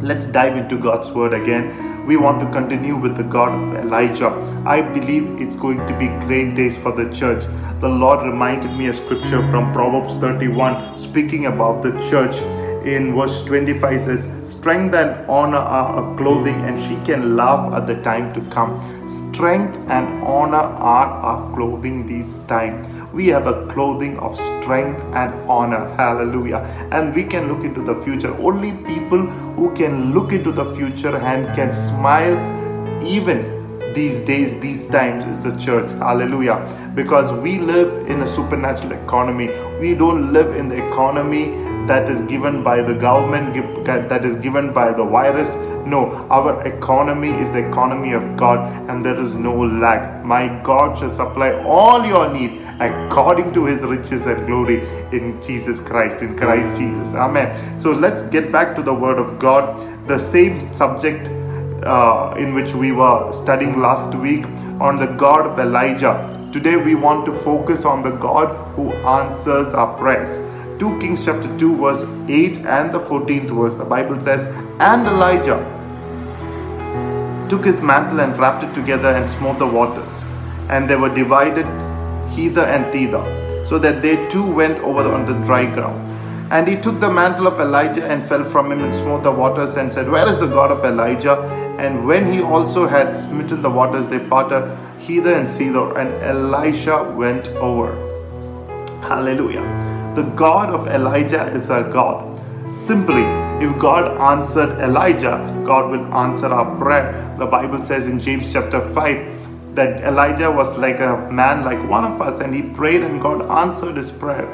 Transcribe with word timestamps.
Let's 0.00 0.26
dive 0.26 0.56
into 0.56 0.78
God's 0.78 1.10
word 1.10 1.32
again. 1.32 2.06
We 2.06 2.16
want 2.16 2.38
to 2.40 2.50
continue 2.50 2.94
with 2.94 3.16
the 3.16 3.24
God 3.24 3.50
of 3.50 3.84
Elijah. 3.84 4.28
I 4.64 4.80
believe 4.80 5.40
it's 5.40 5.56
going 5.56 5.84
to 5.88 5.98
be 5.98 6.06
great 6.26 6.54
days 6.54 6.78
for 6.78 6.92
the 6.92 7.12
church. 7.12 7.44
The 7.80 7.88
Lord 7.88 8.24
reminded 8.24 8.70
me 8.78 8.86
a 8.86 8.92
scripture 8.92 9.44
from 9.50 9.72
Proverbs 9.72 10.14
31 10.16 10.96
speaking 10.96 11.46
about 11.46 11.82
the 11.82 11.90
church 12.08 12.36
in 12.88 13.14
verse 13.14 13.44
25 13.44 14.00
says, 14.00 14.28
Strength 14.42 14.94
and 14.94 15.30
honor 15.30 15.58
are 15.58 16.14
a 16.14 16.16
clothing, 16.16 16.54
and 16.62 16.80
she 16.80 16.96
can 17.04 17.36
laugh 17.36 17.72
at 17.74 17.86
the 17.86 18.00
time 18.02 18.32
to 18.34 18.40
come. 18.50 18.80
Strength 19.06 19.76
and 19.88 20.22
honor 20.24 20.56
are 20.56 21.06
our 21.06 21.54
clothing 21.54 22.06
this 22.06 22.40
time. 22.46 22.74
We 23.12 23.26
have 23.28 23.46
a 23.46 23.66
clothing 23.66 24.18
of 24.18 24.38
strength 24.38 25.02
and 25.14 25.34
honor. 25.50 25.94
Hallelujah. 25.96 26.58
And 26.92 27.14
we 27.14 27.24
can 27.24 27.52
look 27.52 27.64
into 27.64 27.82
the 27.82 27.94
future. 27.96 28.34
Only 28.40 28.72
people 28.72 29.26
who 29.56 29.74
can 29.74 30.14
look 30.14 30.32
into 30.32 30.52
the 30.52 30.72
future 30.74 31.16
and 31.16 31.54
can 31.54 31.74
smile 31.74 32.36
even 33.04 33.58
these 33.94 34.20
days, 34.20 34.58
these 34.60 34.86
times 34.86 35.24
is 35.24 35.40
the 35.40 35.56
church. 35.56 35.90
Hallelujah. 35.92 36.92
Because 36.94 37.32
we 37.40 37.58
live 37.58 38.06
in 38.08 38.22
a 38.22 38.26
supernatural 38.26 38.92
economy. 38.92 39.48
We 39.80 39.94
don't 39.94 40.32
live 40.32 40.54
in 40.54 40.68
the 40.68 40.76
economy 40.76 41.67
that 41.88 42.08
is 42.08 42.22
given 42.22 42.62
by 42.62 42.82
the 42.82 42.94
government, 42.94 43.54
that 43.86 44.24
is 44.24 44.36
given 44.36 44.72
by 44.72 44.92
the 44.92 45.04
virus. 45.04 45.54
No, 45.86 46.00
our 46.30 46.62
economy 46.66 47.30
is 47.30 47.50
the 47.50 47.66
economy 47.66 48.12
of 48.12 48.36
God, 48.36 48.58
and 48.90 49.04
there 49.04 49.18
is 49.18 49.34
no 49.34 49.54
lack. 49.58 50.24
My 50.24 50.48
God 50.62 50.98
shall 50.98 51.10
supply 51.10 51.52
all 51.64 52.04
your 52.04 52.30
need 52.30 52.60
according 52.78 53.54
to 53.54 53.64
his 53.64 53.84
riches 53.84 54.26
and 54.26 54.46
glory 54.46 54.86
in 55.12 55.40
Jesus 55.40 55.80
Christ, 55.80 56.20
in 56.20 56.36
Christ 56.36 56.78
Jesus. 56.78 57.14
Amen. 57.14 57.78
So 57.78 57.92
let's 57.92 58.22
get 58.22 58.52
back 58.52 58.76
to 58.76 58.82
the 58.82 58.92
word 58.94 59.18
of 59.18 59.38
God. 59.38 60.06
The 60.06 60.18
same 60.18 60.60
subject 60.74 61.28
uh, 61.84 62.34
in 62.36 62.54
which 62.54 62.74
we 62.74 62.92
were 62.92 63.32
studying 63.32 63.78
last 63.80 64.14
week 64.14 64.44
on 64.80 64.96
the 64.96 65.06
God 65.06 65.46
of 65.46 65.58
Elijah. 65.58 66.34
Today 66.52 66.76
we 66.76 66.94
want 66.94 67.24
to 67.26 67.32
focus 67.32 67.84
on 67.84 68.02
the 68.02 68.10
God 68.10 68.54
who 68.74 68.92
answers 68.92 69.74
our 69.74 69.96
prayers. 69.96 70.38
2 70.78 70.98
Kings 71.00 71.24
chapter 71.24 71.48
2 71.58 71.76
verse 71.76 72.04
8 72.28 72.58
and 72.58 72.94
the 72.94 73.00
14th 73.00 73.50
verse. 73.50 73.74
The 73.74 73.84
Bible 73.84 74.20
says 74.20 74.42
and 74.78 75.06
Elijah 75.06 75.58
took 77.50 77.64
his 77.64 77.80
mantle 77.80 78.20
and 78.20 78.36
wrapped 78.38 78.62
it 78.62 78.72
together 78.74 79.08
and 79.08 79.28
smote 79.28 79.58
the 79.58 79.66
waters 79.66 80.12
and 80.68 80.88
they 80.88 80.94
were 80.94 81.12
divided 81.12 81.66
hither 82.30 82.62
and 82.62 82.92
thither 82.92 83.24
so 83.64 83.78
that 83.78 84.02
they 84.02 84.28
too 84.28 84.48
went 84.50 84.78
over 84.78 85.12
on 85.12 85.26
the 85.26 85.34
dry 85.44 85.66
ground. 85.66 86.04
And 86.52 86.66
he 86.66 86.76
took 86.76 87.00
the 87.00 87.10
mantle 87.10 87.46
of 87.46 87.60
Elijah 87.60 88.04
and 88.06 88.26
fell 88.26 88.44
from 88.44 88.70
him 88.72 88.82
and 88.82 88.94
smote 88.94 89.22
the 89.22 89.32
waters 89.32 89.76
and 89.76 89.92
said 89.92 90.08
where 90.08 90.28
is 90.28 90.38
the 90.38 90.46
God 90.46 90.70
of 90.70 90.84
Elijah 90.84 91.42
and 91.78 92.06
when 92.06 92.32
he 92.32 92.40
also 92.40 92.86
had 92.86 93.12
smitten 93.12 93.62
the 93.62 93.70
waters 93.70 94.06
they 94.06 94.18
parted 94.18 94.76
hither 94.98 95.34
and 95.34 95.48
thither 95.48 95.98
and 95.98 96.22
Elisha 96.22 97.02
went 97.16 97.48
over. 97.48 97.92
Hallelujah 99.02 99.87
the 100.18 100.24
God 100.34 100.70
of 100.70 100.88
Elijah 100.88 101.46
is 101.54 101.70
our 101.70 101.88
God. 101.88 102.40
Simply, 102.74 103.22
if 103.64 103.78
God 103.78 104.20
answered 104.20 104.70
Elijah, 104.80 105.36
God 105.64 105.92
will 105.92 106.12
answer 106.12 106.46
our 106.46 106.76
prayer. 106.76 107.36
The 107.38 107.46
Bible 107.46 107.84
says 107.84 108.08
in 108.08 108.18
James 108.18 108.52
chapter 108.52 108.80
5 108.80 109.76
that 109.76 110.02
Elijah 110.02 110.50
was 110.50 110.76
like 110.76 110.98
a 110.98 111.30
man 111.30 111.64
like 111.64 111.80
one 111.88 112.04
of 112.04 112.20
us 112.20 112.40
and 112.40 112.52
he 112.52 112.62
prayed 112.62 113.02
and 113.02 113.22
God 113.22 113.48
answered 113.48 113.96
his 113.96 114.10
prayer. 114.10 114.50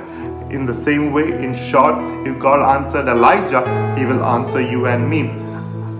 In 0.50 0.66
the 0.66 0.74
same 0.74 1.14
way, 1.14 1.32
in 1.32 1.54
short, 1.54 1.96
if 2.28 2.38
God 2.38 2.60
answered 2.76 3.08
Elijah, 3.08 3.64
he 3.96 4.04
will 4.04 4.22
answer 4.22 4.60
you 4.60 4.86
and 4.86 5.08
me. 5.08 5.30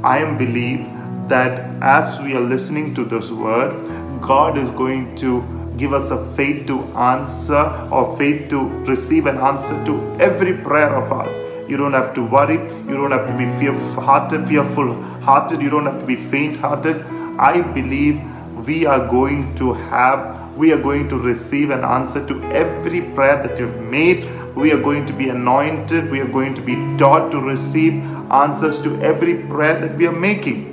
I 0.05 0.19
am 0.19 0.37
believe 0.37 0.85
that 1.31 1.59
as 1.83 2.21
we 2.21 2.37
are 2.37 2.47
listening 2.55 2.95
to 2.97 3.05
this 3.07 3.31
word, 3.31 3.73
God 4.21 4.59
is 4.59 4.71
going 4.73 5.17
to 5.17 5.41
give 5.77 5.93
us 5.93 6.11
a 6.11 6.33
faith 6.35 6.67
to 6.67 6.83
answer 6.95 7.89
or 7.91 8.17
faith 8.17 8.49
to 8.51 8.69
receive 8.85 9.27
an 9.27 9.39
answer 9.39 9.85
to 9.85 10.17
every 10.21 10.55
prayer 10.55 10.95
of 10.95 11.11
ours. 11.11 11.35
You 11.69 11.77
don't 11.77 11.95
have 11.95 12.15
to 12.15 12.23
worry. 12.23 12.59
You 12.89 12.97
don't 12.97 13.11
have 13.11 13.27
to 13.27 13.37
be 13.37 13.49
fear-hearted, 13.59 14.47
fearful 14.47 15.01
hearted. 15.23 15.63
You 15.63 15.71
don't 15.71 15.87
have 15.87 15.99
to 16.01 16.07
be 16.07 16.17
faint 16.17 16.59
hearted. 16.59 17.05
I 17.39 17.63
believe 17.63 18.21
we 18.67 18.87
are 18.87 19.09
going 19.09 19.55
to 19.57 19.73
have, 19.73 20.55
we 20.57 20.73
are 20.73 20.81
going 20.81 21.09
to 21.09 21.19
receive 21.19 21.71
an 21.71 21.83
answer 21.83 22.25
to 22.27 22.43
every 22.53 23.01
prayer 23.01 23.43
that 23.47 23.59
you've 23.59 23.81
made. 23.81 24.29
We 24.55 24.73
are 24.73 24.81
going 24.81 25.07
to 25.07 25.13
be 25.13 25.31
anointed. 25.31 26.11
We 26.11 26.21
are 26.21 26.29
going 26.29 26.55
to 26.55 26.63
be 26.63 26.77
taught 26.97 27.33
to 27.33 27.41
receive 27.41 27.95
answers 28.31 28.79
to 28.83 29.01
every 29.01 29.35
prayer 29.35 29.81
that 29.81 29.97
we 29.97 30.07
are 30.07 30.13
making. 30.13 30.71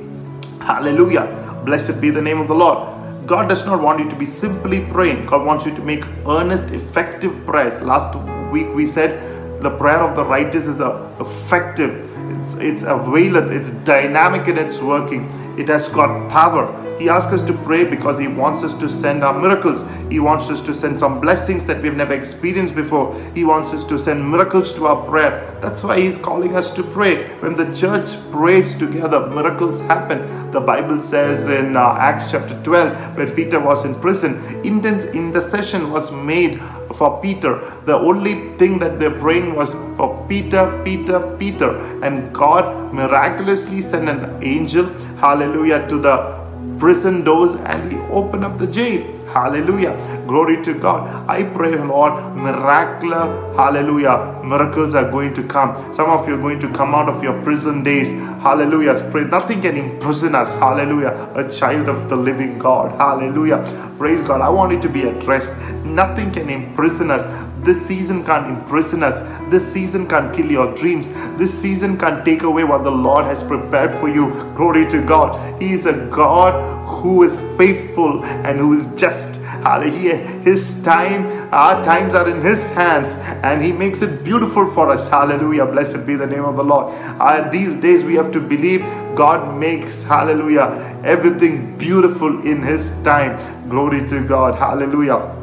Hallelujah. 0.61 1.61
Blessed 1.65 1.99
be 1.99 2.09
the 2.11 2.21
name 2.21 2.39
of 2.39 2.47
the 2.47 2.53
Lord. 2.53 3.00
God 3.25 3.49
does 3.49 3.65
not 3.65 3.81
want 3.81 3.99
you 3.99 4.09
to 4.09 4.15
be 4.15 4.25
simply 4.25 4.85
praying. 4.85 5.25
God 5.25 5.45
wants 5.45 5.65
you 5.65 5.75
to 5.75 5.81
make 5.81 6.03
earnest, 6.27 6.71
effective 6.71 7.45
prayers. 7.45 7.81
Last 7.81 8.15
week 8.51 8.73
we 8.73 8.85
said 8.85 9.61
the 9.61 9.77
prayer 9.77 10.01
of 10.01 10.15
the 10.15 10.25
righteous 10.25 10.67
is 10.67 10.79
a 10.79 10.91
effective. 11.19 12.09
It's 12.41 12.55
it's 12.55 12.83
available. 12.83 13.51
It's 13.51 13.71
dynamic 13.85 14.47
and 14.47 14.57
it's 14.57 14.79
working. 14.79 15.29
It 15.57 15.67
has 15.67 15.87
got 15.87 16.29
power. 16.29 16.77
He 16.99 17.09
asks 17.09 17.33
us 17.33 17.41
to 17.43 17.53
pray 17.53 17.83
because 17.83 18.19
He 18.19 18.27
wants 18.27 18.63
us 18.63 18.73
to 18.75 18.87
send 18.87 19.23
our 19.23 19.39
miracles. 19.39 19.83
He 20.09 20.19
wants 20.19 20.49
us 20.49 20.61
to 20.61 20.73
send 20.73 20.99
some 20.99 21.19
blessings 21.19 21.65
that 21.65 21.81
we've 21.81 21.95
never 21.95 22.13
experienced 22.13 22.75
before. 22.75 23.19
He 23.33 23.43
wants 23.43 23.73
us 23.73 23.83
to 23.85 23.97
send 23.97 24.29
miracles 24.29 24.73
to 24.75 24.85
our 24.85 25.05
prayer. 25.07 25.57
That's 25.61 25.83
why 25.83 25.99
He's 25.99 26.17
calling 26.17 26.55
us 26.55 26.71
to 26.71 26.83
pray. 26.83 27.27
When 27.39 27.55
the 27.55 27.73
church 27.73 28.17
prays 28.31 28.75
together, 28.75 29.27
miracles 29.27 29.81
happen. 29.81 30.51
The 30.51 30.61
Bible 30.61 31.01
says 31.01 31.47
in 31.47 31.75
uh, 31.75 31.95
Acts 31.97 32.31
chapter 32.31 32.61
12, 32.63 33.17
when 33.17 33.31
Peter 33.35 33.59
was 33.59 33.85
in 33.85 33.95
prison, 33.95 34.43
intense 34.65 35.05
intercession 35.05 35.91
was 35.91 36.11
made 36.11 36.61
for 36.93 37.21
Peter. 37.21 37.59
The 37.85 37.95
only 37.95 38.49
thing 38.57 38.79
that 38.79 38.99
they're 38.99 39.19
praying 39.19 39.55
was 39.55 39.73
for 39.97 40.25
Peter, 40.27 40.81
Peter, 40.83 41.35
Peter. 41.37 41.77
And 42.03 42.33
God 42.33 42.93
miraculously 42.93 43.81
sent 43.81 44.09
an 44.09 44.43
angel, 44.43 44.85
hallelujah, 45.17 45.87
to 45.87 45.97
the 45.97 46.40
prison 46.81 47.23
doors 47.23 47.53
and 47.53 47.91
he 47.91 47.97
opened 48.09 48.43
up 48.43 48.57
the 48.57 48.65
jail. 48.65 49.01
Hallelujah. 49.27 49.93
Glory 50.27 50.61
to 50.63 50.73
God. 50.73 51.29
I 51.29 51.43
pray, 51.43 51.75
Lord, 51.75 52.35
miraculous, 52.35 53.55
hallelujah, 53.55 54.41
miracles 54.43 54.95
are 54.95 55.09
going 55.09 55.33
to 55.35 55.43
come. 55.43 55.93
Some 55.93 56.09
of 56.09 56.27
you 56.27 56.33
are 56.35 56.41
going 56.41 56.59
to 56.59 56.73
come 56.73 56.95
out 56.95 57.07
of 57.07 57.23
your 57.23 57.39
prison 57.43 57.83
days. 57.83 58.09
Hallelujah. 58.41 58.95
Pray. 59.11 59.25
Nothing 59.25 59.61
can 59.61 59.77
imprison 59.77 60.33
us. 60.33 60.55
Hallelujah. 60.55 61.29
A 61.35 61.49
child 61.49 61.87
of 61.87 62.09
the 62.09 62.15
living 62.15 62.57
God. 62.57 62.91
Hallelujah. 62.99 63.59
Praise 63.99 64.23
God. 64.23 64.41
I 64.41 64.49
want 64.49 64.73
it 64.73 64.81
to 64.81 64.89
be 64.89 65.03
addressed. 65.03 65.55
Nothing 65.85 66.31
can 66.31 66.49
imprison 66.49 67.11
us. 67.11 67.23
This 67.63 67.85
season 67.85 68.23
can't 68.25 68.47
imprison 68.47 69.03
us. 69.03 69.19
This 69.51 69.71
season 69.71 70.07
can't 70.07 70.33
kill 70.33 70.49
your 70.49 70.73
dreams. 70.73 71.09
This 71.37 71.53
season 71.53 71.97
can't 71.97 72.25
take 72.25 72.41
away 72.41 72.63
what 72.63 72.83
the 72.83 72.91
Lord 72.91 73.25
has 73.25 73.43
prepared 73.43 73.99
for 73.99 74.09
you. 74.09 74.31
Glory 74.55 74.87
to 74.87 75.01
God. 75.05 75.61
He 75.61 75.73
is 75.73 75.85
a 75.85 75.93
God 76.07 76.81
who 76.87 77.23
is 77.23 77.39
faithful 77.57 78.23
and 78.25 78.57
who 78.57 78.73
is 78.73 78.87
just. 78.99 79.35
Hallelujah. 79.61 80.17
His 80.43 80.81
time, 80.81 81.49
our 81.53 81.83
times 81.83 82.15
are 82.15 82.27
in 82.27 82.41
His 82.41 82.67
hands 82.71 83.13
and 83.43 83.61
He 83.61 83.71
makes 83.71 84.01
it 84.01 84.23
beautiful 84.23 84.65
for 84.71 84.89
us. 84.89 85.07
Hallelujah. 85.07 85.67
Blessed 85.67 86.05
be 86.05 86.15
the 86.15 86.25
name 86.25 86.45
of 86.45 86.55
the 86.55 86.63
Lord. 86.63 86.93
Uh, 87.19 87.47
these 87.49 87.75
days 87.75 88.03
we 88.03 88.15
have 88.15 88.31
to 88.31 88.39
believe 88.39 88.81
God 89.13 89.55
makes, 89.59 90.03
hallelujah, 90.03 90.99
everything 91.03 91.77
beautiful 91.77 92.43
in 92.43 92.63
His 92.63 92.93
time. 93.03 93.69
Glory 93.69 94.07
to 94.07 94.25
God. 94.25 94.55
Hallelujah. 94.55 95.40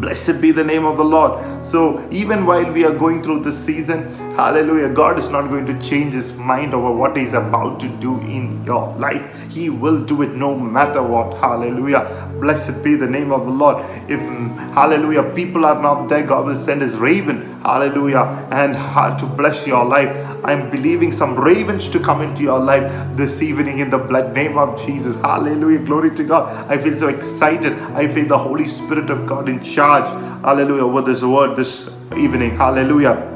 Blessed 0.00 0.40
be 0.40 0.52
the 0.52 0.62
name 0.62 0.84
of 0.84 0.96
the 0.96 1.04
Lord. 1.04 1.64
So, 1.64 2.06
even 2.10 2.46
while 2.46 2.70
we 2.70 2.84
are 2.84 2.94
going 2.94 3.22
through 3.22 3.40
this 3.42 3.58
season, 3.58 4.14
hallelujah, 4.36 4.88
God 4.90 5.18
is 5.18 5.28
not 5.30 5.48
going 5.48 5.66
to 5.66 5.78
change 5.80 6.14
his 6.14 6.34
mind 6.34 6.72
over 6.72 6.92
what 6.92 7.16
he's 7.16 7.32
about 7.34 7.80
to 7.80 7.88
do 7.88 8.20
in 8.20 8.64
your 8.64 8.94
life. 8.96 9.24
He 9.50 9.70
will 9.70 10.04
do 10.04 10.22
it 10.22 10.34
no 10.34 10.56
matter 10.56 11.02
what. 11.02 11.36
Hallelujah. 11.38 12.30
Blessed 12.38 12.82
be 12.84 12.94
the 12.94 13.08
name 13.08 13.32
of 13.32 13.46
the 13.46 13.50
Lord. 13.50 13.84
If, 14.08 14.20
hallelujah, 14.74 15.24
people 15.34 15.64
are 15.64 15.80
not 15.82 16.08
there, 16.08 16.22
God 16.22 16.46
will 16.46 16.56
send 16.56 16.82
his 16.82 16.94
raven, 16.94 17.47
hallelujah, 17.62 18.46
and 18.50 18.74
to 19.18 19.26
bless 19.26 19.66
your 19.66 19.84
life. 19.84 20.14
I'm 20.44 20.70
believing 20.70 21.12
some 21.12 21.36
ravens 21.36 21.88
to 21.88 21.98
come 21.98 22.22
into 22.22 22.42
your 22.42 22.58
life 22.58 22.90
this 23.16 23.42
evening 23.42 23.80
in 23.80 23.90
the 23.90 23.98
blood 23.98 24.34
name 24.34 24.56
of 24.56 24.80
Jesus. 24.84 25.16
Hallelujah. 25.16 25.80
Glory 25.80 26.14
to 26.14 26.24
God. 26.24 26.48
I 26.70 26.78
feel 26.78 26.96
so 26.96 27.08
excited. 27.08 27.72
I 27.94 28.08
feel 28.08 28.26
the 28.26 28.38
Holy 28.38 28.66
Spirit 28.66 29.10
of 29.10 29.26
God 29.26 29.48
in 29.48 29.60
charge. 29.60 30.08
Hallelujah. 30.42 30.84
Over 30.84 31.02
this 31.02 31.22
word 31.22 31.56
this 31.56 31.90
evening. 32.16 32.56
Hallelujah. 32.56 33.34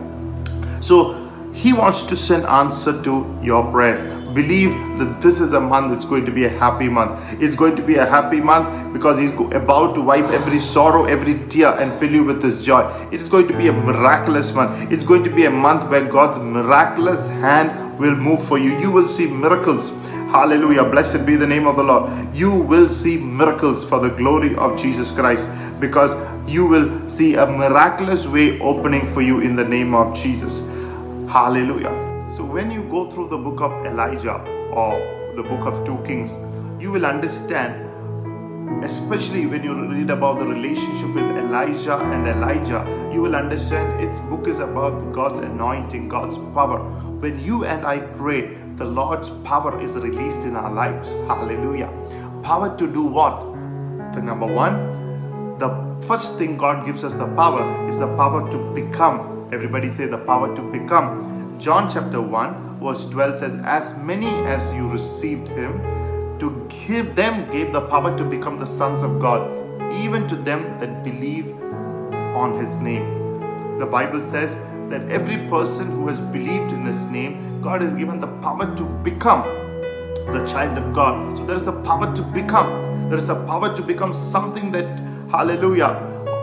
So 0.80 1.18
he 1.52 1.72
wants 1.72 2.02
to 2.04 2.16
send 2.16 2.44
answer 2.46 3.02
to 3.02 3.38
your 3.42 3.70
prayers 3.70 4.04
believe 4.34 4.70
that 4.99 5.20
this 5.20 5.40
is 5.40 5.52
a 5.52 5.61
month 5.61 5.93
that's 5.93 6.05
going 6.05 6.25
to 6.25 6.32
be 6.32 6.44
a 6.44 6.49
happy 6.49 6.88
month. 6.88 7.20
It's 7.40 7.55
going 7.55 7.76
to 7.76 7.82
be 7.82 7.96
a 7.96 8.06
happy 8.06 8.40
month 8.40 8.93
because 8.93 9.19
He's 9.19 9.31
about 9.31 9.94
to 9.94 10.00
wipe 10.00 10.26
every 10.26 10.58
sorrow, 10.58 11.05
every 11.05 11.46
tear, 11.49 11.79
and 11.79 11.93
fill 11.99 12.12
you 12.12 12.25
with 12.25 12.43
His 12.43 12.64
joy. 12.64 12.82
It 13.12 13.20
is 13.20 13.29
going 13.29 13.49
to 13.49 13.56
be 13.56 13.69
a 13.69 13.73
miraculous 13.73 14.52
month. 14.52 14.93
It's 14.93 15.05
going 15.05 15.25
to 15.25 15.31
be 15.31 15.44
a 15.44 15.50
month 15.50 15.88
where 15.90 16.05
God's 16.05 16.38
miraculous 16.38 17.29
hand 17.29 17.99
will 17.99 18.14
move 18.14 18.43
for 18.43 18.58
you. 18.58 18.79
You 18.79 18.90
will 18.90 19.08
see 19.08 19.26
miracles. 19.26 19.90
Hallelujah. 20.32 20.85
Blessed 20.85 21.26
be 21.26 21.37
the 21.37 21.46
name 21.46 21.67
of 21.67 21.76
the 21.76 21.82
Lord. 21.82 22.11
You 22.35 22.55
will 22.55 22.88
see 22.88 23.19
miracles 23.19 23.85
for 23.85 24.00
the 24.00 24.08
glory 24.08 24.56
of 24.56 24.81
Jesus 24.81 25.11
Christ 25.11 25.50
because 25.78 26.12
you 26.50 26.67
will 26.67 27.08
see 27.11 27.35
a 27.35 27.46
miraculous 27.46 28.26
way 28.26 28.58
opening 28.61 29.06
for 29.12 29.20
you 29.20 29.40
in 29.40 29.56
the 29.56 29.64
name 29.64 29.94
of 29.94 30.17
Jesus. 30.17 30.61
Hallelujah. 31.31 32.12
So, 32.32 32.43
when 32.43 32.70
you 32.70 32.82
go 32.84 33.11
through 33.11 33.29
the 33.29 33.37
book 33.37 33.61
of 33.61 33.84
Elijah 33.84 34.40
or 34.73 34.96
the 35.37 35.43
book 35.43 35.67
of 35.67 35.84
2 35.84 36.02
Kings, 36.02 36.32
you 36.82 36.90
will 36.90 37.05
understand 37.05 37.90
especially 38.82 39.44
when 39.44 39.62
you 39.62 39.75
read 39.75 40.08
about 40.08 40.38
the 40.38 40.46
relationship 40.46 41.14
with 41.14 41.25
Elijah 41.37 41.99
and 41.99 42.26
Elijah, 42.26 43.11
you 43.12 43.20
will 43.20 43.37
understand 43.37 44.02
its 44.02 44.19
book 44.20 44.49
is 44.49 44.61
about 44.61 45.12
God's 45.12 45.40
anointing, 45.40 46.08
God's 46.08 46.38
power. 46.55 46.79
When 47.20 47.38
you 47.38 47.67
and 47.67 47.87
I 47.87 47.99
pray, 47.99 48.56
the 48.76 48.87
Lord's 48.87 49.28
power 49.44 49.78
is 49.78 49.96
released 49.96 50.44
in 50.44 50.56
our 50.56 50.73
lives. 50.73 51.08
Hallelujah. 51.28 51.93
Power 52.43 52.75
to 52.78 52.90
do 52.90 53.02
what? 53.02 53.40
The 54.14 54.23
number 54.23 54.46
one, 54.46 55.58
the 55.58 55.69
first 56.06 56.38
thing 56.38 56.56
God 56.56 56.87
gives 56.87 57.05
us 57.05 57.14
the 57.14 57.28
power 57.37 57.87
is 57.90 57.99
the 57.99 58.08
power 58.17 58.50
to 58.50 58.75
become. 58.75 59.49
Everybody 59.52 59.90
say 59.90 60.06
the 60.06 60.19
power 60.19 60.56
to 60.56 60.62
become. 60.73 61.31
John 61.62 61.88
chapter 61.88 62.20
1, 62.20 62.81
verse 62.81 63.06
12 63.06 63.38
says, 63.38 63.56
As 63.62 63.97
many 63.97 64.26
as 64.47 64.75
you 64.75 64.88
received 64.88 65.47
him, 65.47 65.81
to 66.41 66.69
give 66.69 67.14
them 67.14 67.49
gave 67.53 67.73
the 67.73 67.82
power 67.82 68.19
to 68.19 68.25
become 68.25 68.59
the 68.59 68.67
sons 68.67 69.05
of 69.05 69.20
God, 69.20 69.56
even 69.94 70.26
to 70.26 70.35
them 70.35 70.76
that 70.81 71.05
believe 71.05 71.55
on 72.35 72.59
his 72.59 72.79
name. 72.79 73.79
The 73.79 73.87
Bible 73.87 74.25
says 74.25 74.56
that 74.91 75.09
every 75.09 75.37
person 75.49 75.88
who 75.88 76.09
has 76.09 76.19
believed 76.19 76.73
in 76.73 76.85
his 76.85 77.06
name, 77.06 77.62
God 77.62 77.81
has 77.81 77.94
given 77.94 78.19
the 78.19 78.32
power 78.43 78.67
to 78.75 78.82
become 79.05 79.44
the 80.32 80.44
child 80.44 80.76
of 80.76 80.93
God. 80.93 81.38
So 81.38 81.47
there 81.47 81.55
is 81.55 81.69
a 81.69 81.81
power 81.82 82.12
to 82.12 82.23
become. 82.23 83.09
There 83.09 83.19
is 83.19 83.29
a 83.29 83.37
power 83.37 83.73
to 83.73 83.82
become 83.82 84.12
something 84.12 84.73
that, 84.73 84.99
hallelujah, 85.31 85.94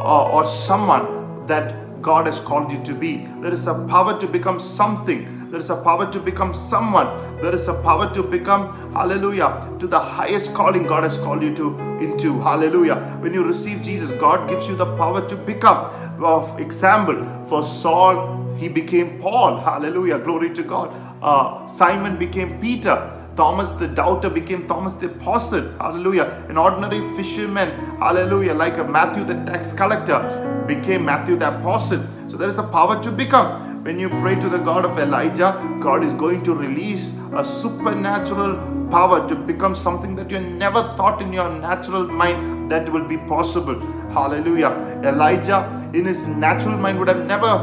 or, 0.02 0.30
or 0.32 0.46
someone 0.46 1.46
that 1.46 1.89
God 2.02 2.26
has 2.26 2.40
called 2.40 2.72
you 2.72 2.84
to 2.84 2.94
be. 2.94 3.28
There 3.42 3.54
is 3.54 3.68
a 3.68 3.74
power 3.88 4.20
to 4.20 4.28
become 4.28 4.60
something 4.60 5.40
there 5.50 5.60
is 5.60 5.72
a 5.72 5.76
power 5.76 6.12
to 6.12 6.20
become 6.20 6.54
someone. 6.54 7.08
There 7.42 7.56
is 7.56 7.68
a 7.68 7.74
power 7.74 8.14
to 8.14 8.22
become, 8.22 8.94
hallelujah, 8.94 9.68
to 9.80 9.88
the 9.88 9.98
highest 10.00 10.54
calling 10.54 10.86
God 10.86 11.04
has 11.04 11.18
called 11.18 11.42
you 11.42 11.56
to 11.56 11.80
into. 12.00 12.40
Hallelujah. 12.40 12.98
When 13.20 13.34
you 13.34 13.44
receive 13.44 13.82
Jesus, 13.82 14.12
God 14.12 14.48
gives 14.48 14.68
you 14.68 14.76
the 14.76 14.86
power 14.96 15.28
to 15.28 15.36
become. 15.36 15.86
Of 16.24 16.60
example, 16.60 17.26
for 17.48 17.64
Saul, 17.64 18.56
he 18.58 18.70
became 18.70 19.20
Paul. 19.20 19.60
Hallelujah. 19.60 20.20
Glory 20.20 20.54
to 20.54 20.62
God. 20.62 20.96
Uh, 21.20 21.66
Simon 21.66 22.18
became 22.18 22.62
Peter. 22.62 23.16
Thomas 23.36 23.72
the 23.72 23.88
doubter 23.88 24.30
became 24.30 24.68
Thomas 24.68 24.94
the 24.94 25.08
apostle. 25.08 25.68
Hallelujah. 25.80 26.46
An 26.50 26.58
ordinary 26.58 27.00
fisherman. 27.16 27.70
Hallelujah. 27.98 28.54
Like 28.54 28.78
a 28.78 28.84
Matthew 28.84 29.24
the 29.24 29.36
tax 29.46 29.74
collector 29.74 30.49
became 30.70 31.06
Matthew 31.06 31.36
the 31.36 31.50
apostle. 31.58 32.06
So 32.28 32.38
there 32.38 32.50
is 32.50 32.60
a 32.60 32.68
power 32.78 33.02
to 33.02 33.12
become. 33.12 33.84
When 33.84 34.00
you 34.00 34.10
pray 34.10 34.36
to 34.36 34.50
the 34.50 34.58
God 34.58 34.86
of 34.86 35.00
Elijah, 35.00 35.52
God 35.80 36.04
is 36.04 36.14
going 36.14 36.44
to 36.44 36.54
release 36.54 37.14
a 37.34 37.44
supernatural 37.44 38.54
power 38.92 39.28
to 39.30 39.36
become 39.36 39.74
something 39.74 40.16
that 40.18 40.30
you 40.30 40.40
never 40.40 40.82
thought 40.98 41.22
in 41.22 41.32
your 41.32 41.50
natural 41.50 42.06
mind 42.22 42.72
that 42.72 42.92
will 42.92 43.08
be 43.08 43.18
possible. 43.18 43.80
Hallelujah. 44.18 44.72
Elijah, 45.04 45.62
in 45.94 46.06
his 46.06 46.28
natural 46.28 46.78
mind, 46.78 47.00
would 47.00 47.08
have 47.08 47.26
never 47.26 47.54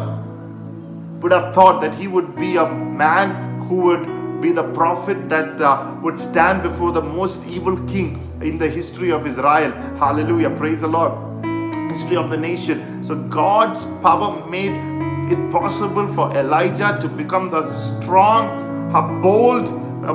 would 1.20 1.32
have 1.32 1.55
thought 1.55 1.81
that 1.81 1.94
he 1.94 2.08
would 2.08 2.35
be 2.37 2.56
a 2.56 2.67
man 3.05 3.61
who 3.62 3.76
would 3.76 4.41
be 4.41 4.53
the 4.53 4.67
prophet 4.73 5.29
that 5.29 5.61
uh, 5.61 5.97
would 6.03 6.20
stand 6.20 6.62
before 6.62 6.93
the 6.93 7.03
most 7.03 7.47
evil 7.47 7.76
king 7.87 8.20
in 8.43 8.58
the 8.58 8.69
history 8.69 9.11
of 9.11 9.26
Israel. 9.26 9.73
Hallelujah. 10.03 10.50
Praise 10.50 10.82
the 10.82 10.88
Lord. 10.88 11.12
History 11.91 12.17
of 12.17 12.31
the 12.31 12.37
nation. 12.37 12.95
So 13.06 13.14
God's 13.14 13.85
power 14.03 14.44
made 14.49 14.73
it 15.31 15.53
possible 15.53 16.08
for 16.08 16.37
Elijah 16.37 16.99
to 17.00 17.06
become 17.06 17.53
the 17.53 17.73
strong, 17.76 18.49
a 18.93 19.00
bold 19.23 19.69
a 20.03 20.14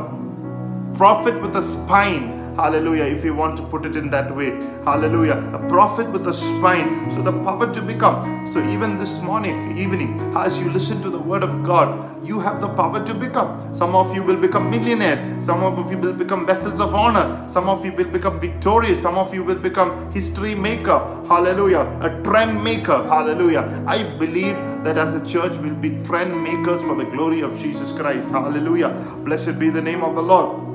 prophet 0.98 1.42
with 1.42 1.56
a 1.56 1.62
spine 1.62 2.41
Hallelujah. 2.62 3.06
If 3.06 3.26
you 3.26 3.34
want 3.34 3.58
to 3.58 3.64
put 3.64 3.88
it 3.88 3.96
in 3.96 4.12
that 4.12 4.36
way. 4.36 4.52
Hallelujah. 4.86 5.38
A 5.52 5.68
prophet 5.68 6.08
with 6.12 6.28
a 6.28 6.34
spine. 6.34 7.10
So 7.10 7.24
the 7.24 7.32
power 7.32 7.74
to 7.74 7.82
become. 7.82 8.48
So 8.48 8.60
even 8.64 9.00
this 9.00 9.20
morning, 9.20 9.76
evening, 9.80 10.20
as 10.38 10.60
you 10.60 10.70
listen 10.70 11.02
to 11.02 11.10
the 11.10 11.18
word 11.18 11.42
of 11.42 11.64
God, 11.64 11.90
you 12.24 12.40
have 12.40 12.62
the 12.62 12.70
power 12.70 13.04
to 13.04 13.16
become. 13.16 13.74
Some 13.74 13.96
of 13.96 14.14
you 14.14 14.22
will 14.22 14.38
become 14.38 14.70
millionaires. 14.70 15.22
Some 15.44 15.64
of 15.64 15.92
you 15.92 15.98
will 15.98 16.14
become 16.14 16.46
vessels 16.46 16.80
of 16.80 16.94
honor. 16.94 17.50
Some 17.50 17.68
of 17.68 17.84
you 17.84 17.94
will 17.94 18.12
become 18.18 18.40
victorious. 18.40 19.02
Some 19.02 19.18
of 19.18 19.34
you 19.34 19.44
will 19.44 19.62
become 19.68 20.12
history 20.12 20.54
maker. 20.54 21.00
Hallelujah. 21.28 21.82
A 22.02 22.10
trend 22.22 22.64
maker. 22.64 23.04
Hallelujah. 23.06 23.84
I 23.88 24.04
believe 24.20 24.56
that 24.84 25.00
as 25.00 25.16
a 25.16 25.26
church 25.26 25.58
we'll 25.58 25.74
be 25.74 25.98
trend 26.04 26.44
makers 26.44 26.84
for 26.84 26.94
the 26.94 27.06
glory 27.06 27.42
of 27.42 27.60
Jesus 27.60 27.92
Christ. 27.92 28.30
Hallelujah. 28.30 28.90
Blessed 29.26 29.58
be 29.58 29.72
the 29.72 29.82
name 29.82 30.04
of 30.04 30.14
the 30.14 30.22
Lord 30.22 30.71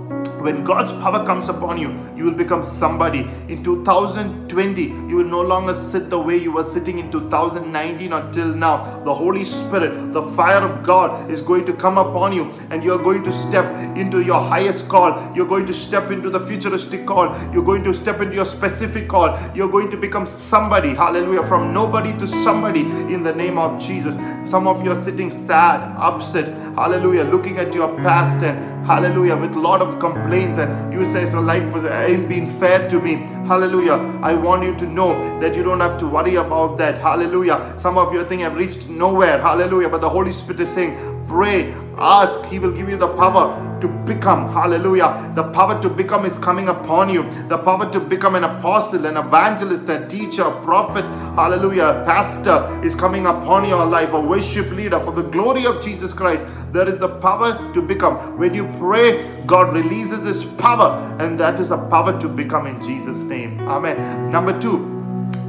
when 0.46 0.62
God's 0.62 0.92
power 0.92 1.26
comes 1.26 1.48
upon 1.48 1.76
you, 1.76 1.88
you 2.16 2.22
will 2.22 2.38
become 2.40 2.62
somebody. 2.62 3.28
In 3.48 3.64
2020, 3.64 4.82
you 4.82 5.16
will 5.16 5.24
no 5.24 5.40
longer 5.40 5.74
sit 5.74 6.08
the 6.08 6.20
way 6.20 6.36
you 6.36 6.52
were 6.52 6.62
sitting 6.62 7.00
in 7.00 7.10
2019 7.10 8.12
until 8.12 8.46
now. 8.46 8.76
The 9.04 9.12
Holy 9.12 9.42
Spirit, 9.42 10.12
the 10.12 10.22
fire 10.36 10.62
of 10.62 10.84
God 10.84 11.28
is 11.32 11.42
going 11.42 11.66
to 11.66 11.72
come 11.72 11.98
upon 11.98 12.32
you, 12.32 12.44
and 12.70 12.84
you 12.84 12.92
are 12.92 13.02
going 13.02 13.24
to 13.24 13.32
step 13.32 13.66
into 13.96 14.20
your 14.20 14.40
highest 14.40 14.88
call. 14.88 15.10
You're 15.34 15.48
going 15.48 15.66
to 15.66 15.72
step 15.72 16.12
into 16.12 16.30
the 16.30 16.38
futuristic 16.38 17.06
call. 17.06 17.26
You're 17.52 17.64
going 17.64 17.82
to 17.82 17.92
step 17.92 18.20
into 18.20 18.36
your 18.36 18.44
specific 18.44 19.08
call. 19.08 19.36
You're 19.52 19.72
going 19.76 19.90
to 19.90 19.96
become 19.96 20.28
somebody. 20.28 20.94
Hallelujah. 20.94 21.42
From 21.48 21.74
nobody 21.74 22.16
to 22.18 22.28
somebody 22.28 22.82
in 23.14 23.24
the 23.24 23.34
name 23.34 23.58
of 23.58 23.82
Jesus. 23.82 24.14
Some 24.48 24.68
of 24.68 24.84
you 24.84 24.92
are 24.92 25.02
sitting 25.08 25.32
sad, 25.32 25.80
upset. 25.98 26.46
Hallelujah. 26.76 27.24
Looking 27.24 27.58
at 27.58 27.74
your 27.74 27.88
past 27.96 28.44
and 28.44 28.86
hallelujah 28.86 29.36
with 29.36 29.56
a 29.56 29.58
lot 29.58 29.82
of 29.82 29.98
complaints 29.98 30.35
and 30.36 30.92
you 30.92 31.04
say, 31.06 31.26
So 31.26 31.40
life 31.40 31.74
ain't 31.86 32.28
been 32.28 32.46
fair 32.46 32.88
to 32.88 33.00
me. 33.00 33.14
Hallelujah. 33.46 33.94
I 34.22 34.34
want 34.34 34.62
you 34.64 34.76
to 34.76 34.86
know 34.86 35.40
that 35.40 35.54
you 35.54 35.62
don't 35.62 35.80
have 35.80 35.98
to 35.98 36.06
worry 36.06 36.36
about 36.36 36.76
that. 36.78 37.00
Hallelujah. 37.00 37.74
Some 37.78 37.96
of 37.98 38.12
you 38.12 38.24
think 38.24 38.42
have 38.42 38.56
reached 38.56 38.88
nowhere. 38.88 39.40
Hallelujah. 39.40 39.88
But 39.88 40.00
the 40.00 40.08
Holy 40.08 40.32
Spirit 40.32 40.60
is 40.60 40.72
saying, 40.72 41.15
Pray, 41.26 41.74
ask. 41.98 42.44
He 42.46 42.58
will 42.58 42.72
give 42.72 42.88
you 42.88 42.96
the 42.96 43.08
power 43.08 43.78
to 43.80 43.88
become. 43.88 44.52
Hallelujah. 44.52 45.32
The 45.34 45.44
power 45.50 45.80
to 45.82 45.88
become 45.88 46.24
is 46.24 46.38
coming 46.38 46.68
upon 46.68 47.08
you. 47.08 47.28
The 47.48 47.58
power 47.58 47.90
to 47.92 48.00
become 48.00 48.34
an 48.34 48.44
apostle, 48.44 49.06
an 49.06 49.16
evangelist, 49.16 49.88
a 49.88 50.06
teacher, 50.06 50.42
a 50.42 50.62
prophet. 50.62 51.04
Hallelujah. 51.34 52.04
pastor 52.06 52.80
is 52.84 52.94
coming 52.94 53.26
upon 53.26 53.68
your 53.68 53.84
life, 53.84 54.12
a 54.12 54.20
worship 54.20 54.70
leader 54.70 55.00
for 55.00 55.12
the 55.12 55.22
glory 55.22 55.66
of 55.66 55.82
Jesus 55.82 56.12
Christ. 56.12 56.44
There 56.72 56.88
is 56.88 56.98
the 56.98 57.08
power 57.08 57.72
to 57.72 57.82
become. 57.82 58.38
When 58.38 58.54
you 58.54 58.66
pray, 58.78 59.26
God 59.46 59.72
releases 59.72 60.24
His 60.24 60.44
power, 60.44 61.16
and 61.18 61.38
that 61.40 61.58
is 61.60 61.70
a 61.70 61.78
power 61.78 62.18
to 62.20 62.28
become 62.28 62.66
in 62.66 62.82
Jesus' 62.82 63.22
name. 63.22 63.60
Amen. 63.68 64.30
Number 64.30 64.58
two, 64.58 64.78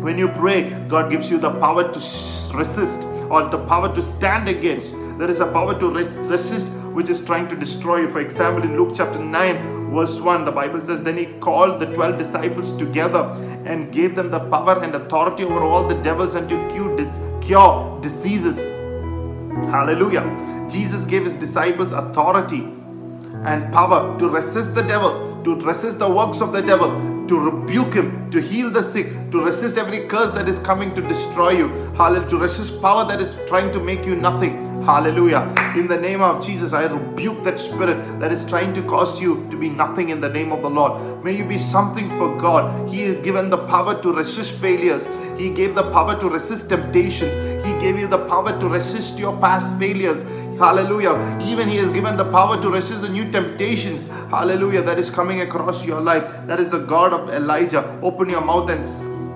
when 0.02 0.18
you 0.18 0.28
pray, 0.30 0.70
God 0.88 1.10
gives 1.12 1.30
you 1.30 1.38
the 1.38 1.52
power 1.60 1.84
to 1.84 2.00
resist 2.56 3.04
or 3.30 3.50
the 3.50 3.58
power 3.66 3.94
to 3.94 4.02
stand 4.02 4.48
against. 4.48 4.94
There 5.18 5.30
is 5.30 5.40
a 5.40 5.48
power 5.48 5.80
to 5.80 5.90
resist 5.90 6.72
which 6.98 7.10
is 7.10 7.24
trying 7.24 7.48
to 7.48 7.56
destroy 7.56 8.02
you. 8.02 8.08
For 8.08 8.22
example, 8.22 8.64
in 8.64 8.78
Luke 8.78 8.94
chapter 8.96 9.18
9, 9.18 9.92
verse 9.92 10.20
1, 10.20 10.46
the 10.46 10.52
Bible 10.52 10.82
says, 10.84 11.02
Then 11.02 11.18
he 11.18 11.26
called 11.40 11.80
the 11.80 11.88
12 11.88 12.18
disciples 12.20 12.72
together 12.78 13.24
and 13.66 13.92
gave 13.92 14.16
them 14.16 14.30
the 14.30 14.40
power 14.40 14.84
and 14.84 14.94
authority 14.94 15.44
over 15.44 15.64
all 15.64 15.88
the 15.88 15.96
devils 16.04 16.36
and 16.36 16.48
to 16.50 16.68
cure, 16.70 16.96
dis- 16.96 17.20
cure 17.42 18.00
diseases. 18.02 18.60
Hallelujah. 19.72 20.68
Jesus 20.70 21.04
gave 21.06 21.24
his 21.24 21.36
disciples 21.36 21.94
authority 21.94 22.62
and 23.44 23.74
power 23.74 24.18
to 24.20 24.30
resist 24.30 24.76
the 24.76 24.84
devil, 24.84 25.42
to 25.44 25.56
resist 25.56 25.98
the 25.98 26.10
works 26.10 26.42
of 26.42 26.52
the 26.52 26.62
devil, 26.62 26.92
to 27.28 27.40
rebuke 27.40 27.94
him, 27.94 28.30
to 28.32 28.42
heal 28.42 28.70
the 28.70 28.82
sick, 28.82 29.08
to 29.32 29.44
resist 29.44 29.78
every 29.78 30.08
curse 30.08 30.32
that 30.32 30.48
is 30.48 30.60
coming 30.60 30.94
to 30.96 31.02
destroy 31.02 31.52
you. 31.52 31.68
Hallelujah. 31.96 32.30
To 32.30 32.38
resist 32.38 32.82
power 32.82 33.06
that 33.06 33.22
is 33.22 33.36
trying 33.48 33.72
to 33.74 33.80
make 33.80 34.06
you 34.06 34.16
nothing. 34.16 34.68
Hallelujah. 34.84 35.54
In 35.76 35.88
the 35.88 35.98
name 35.98 36.22
of 36.22 36.46
Jesus, 36.46 36.72
I 36.72 36.86
rebuke 36.86 37.44
that 37.44 37.60
spirit 37.60 38.20
that 38.20 38.32
is 38.32 38.46
trying 38.46 38.74
to 38.74 38.82
cause 38.84 39.20
you 39.20 39.46
to 39.50 39.58
be 39.58 39.70
nothing 39.70 40.10
in 40.10 40.22
the 40.22 40.30
name 40.30 40.52
of 40.52 40.62
the 40.62 40.70
Lord. 40.70 41.24
May 41.26 41.36
you 41.36 41.44
be 41.44 41.58
something 41.58 42.10
for 42.12 42.38
God. 42.38 42.88
He 42.88 43.02
has 43.02 43.22
given 43.24 43.50
the 43.50 43.58
power 43.68 44.02
to 44.02 44.14
resist 44.14 44.54
failures. 44.54 45.06
He 45.38 45.50
gave 45.50 45.76
the 45.76 45.92
power 45.92 46.18
to 46.20 46.30
resist 46.30 46.70
temptations. 46.70 47.36
He 47.66 47.74
gave 47.80 48.00
you 48.00 48.08
the 48.08 48.26
power 48.28 48.58
to 48.60 48.70
resist 48.70 49.18
your 49.20 49.36
past 49.38 49.78
failures. 49.78 50.24
Hallelujah. 50.58 51.40
Even 51.42 51.70
He 51.70 51.78
has 51.78 51.90
given 51.92 52.18
the 52.18 52.26
power 52.32 52.62
to 52.62 52.70
resist 52.70 53.02
the 53.02 53.10
new 53.10 53.30
temptations. 53.32 54.08
Hallelujah. 54.30 54.82
That 54.82 54.98
is 54.98 55.10
coming 55.10 55.42
across 55.42 55.86
your 55.86 56.02
life. 56.02 56.24
That 56.48 56.60
is 56.60 56.72
the 56.72 56.80
God 56.80 57.14
of 57.14 57.30
Elijah. 57.30 58.00
Open 58.02 58.30
your 58.30 58.42
mouth 58.42 58.70
and 58.70 58.84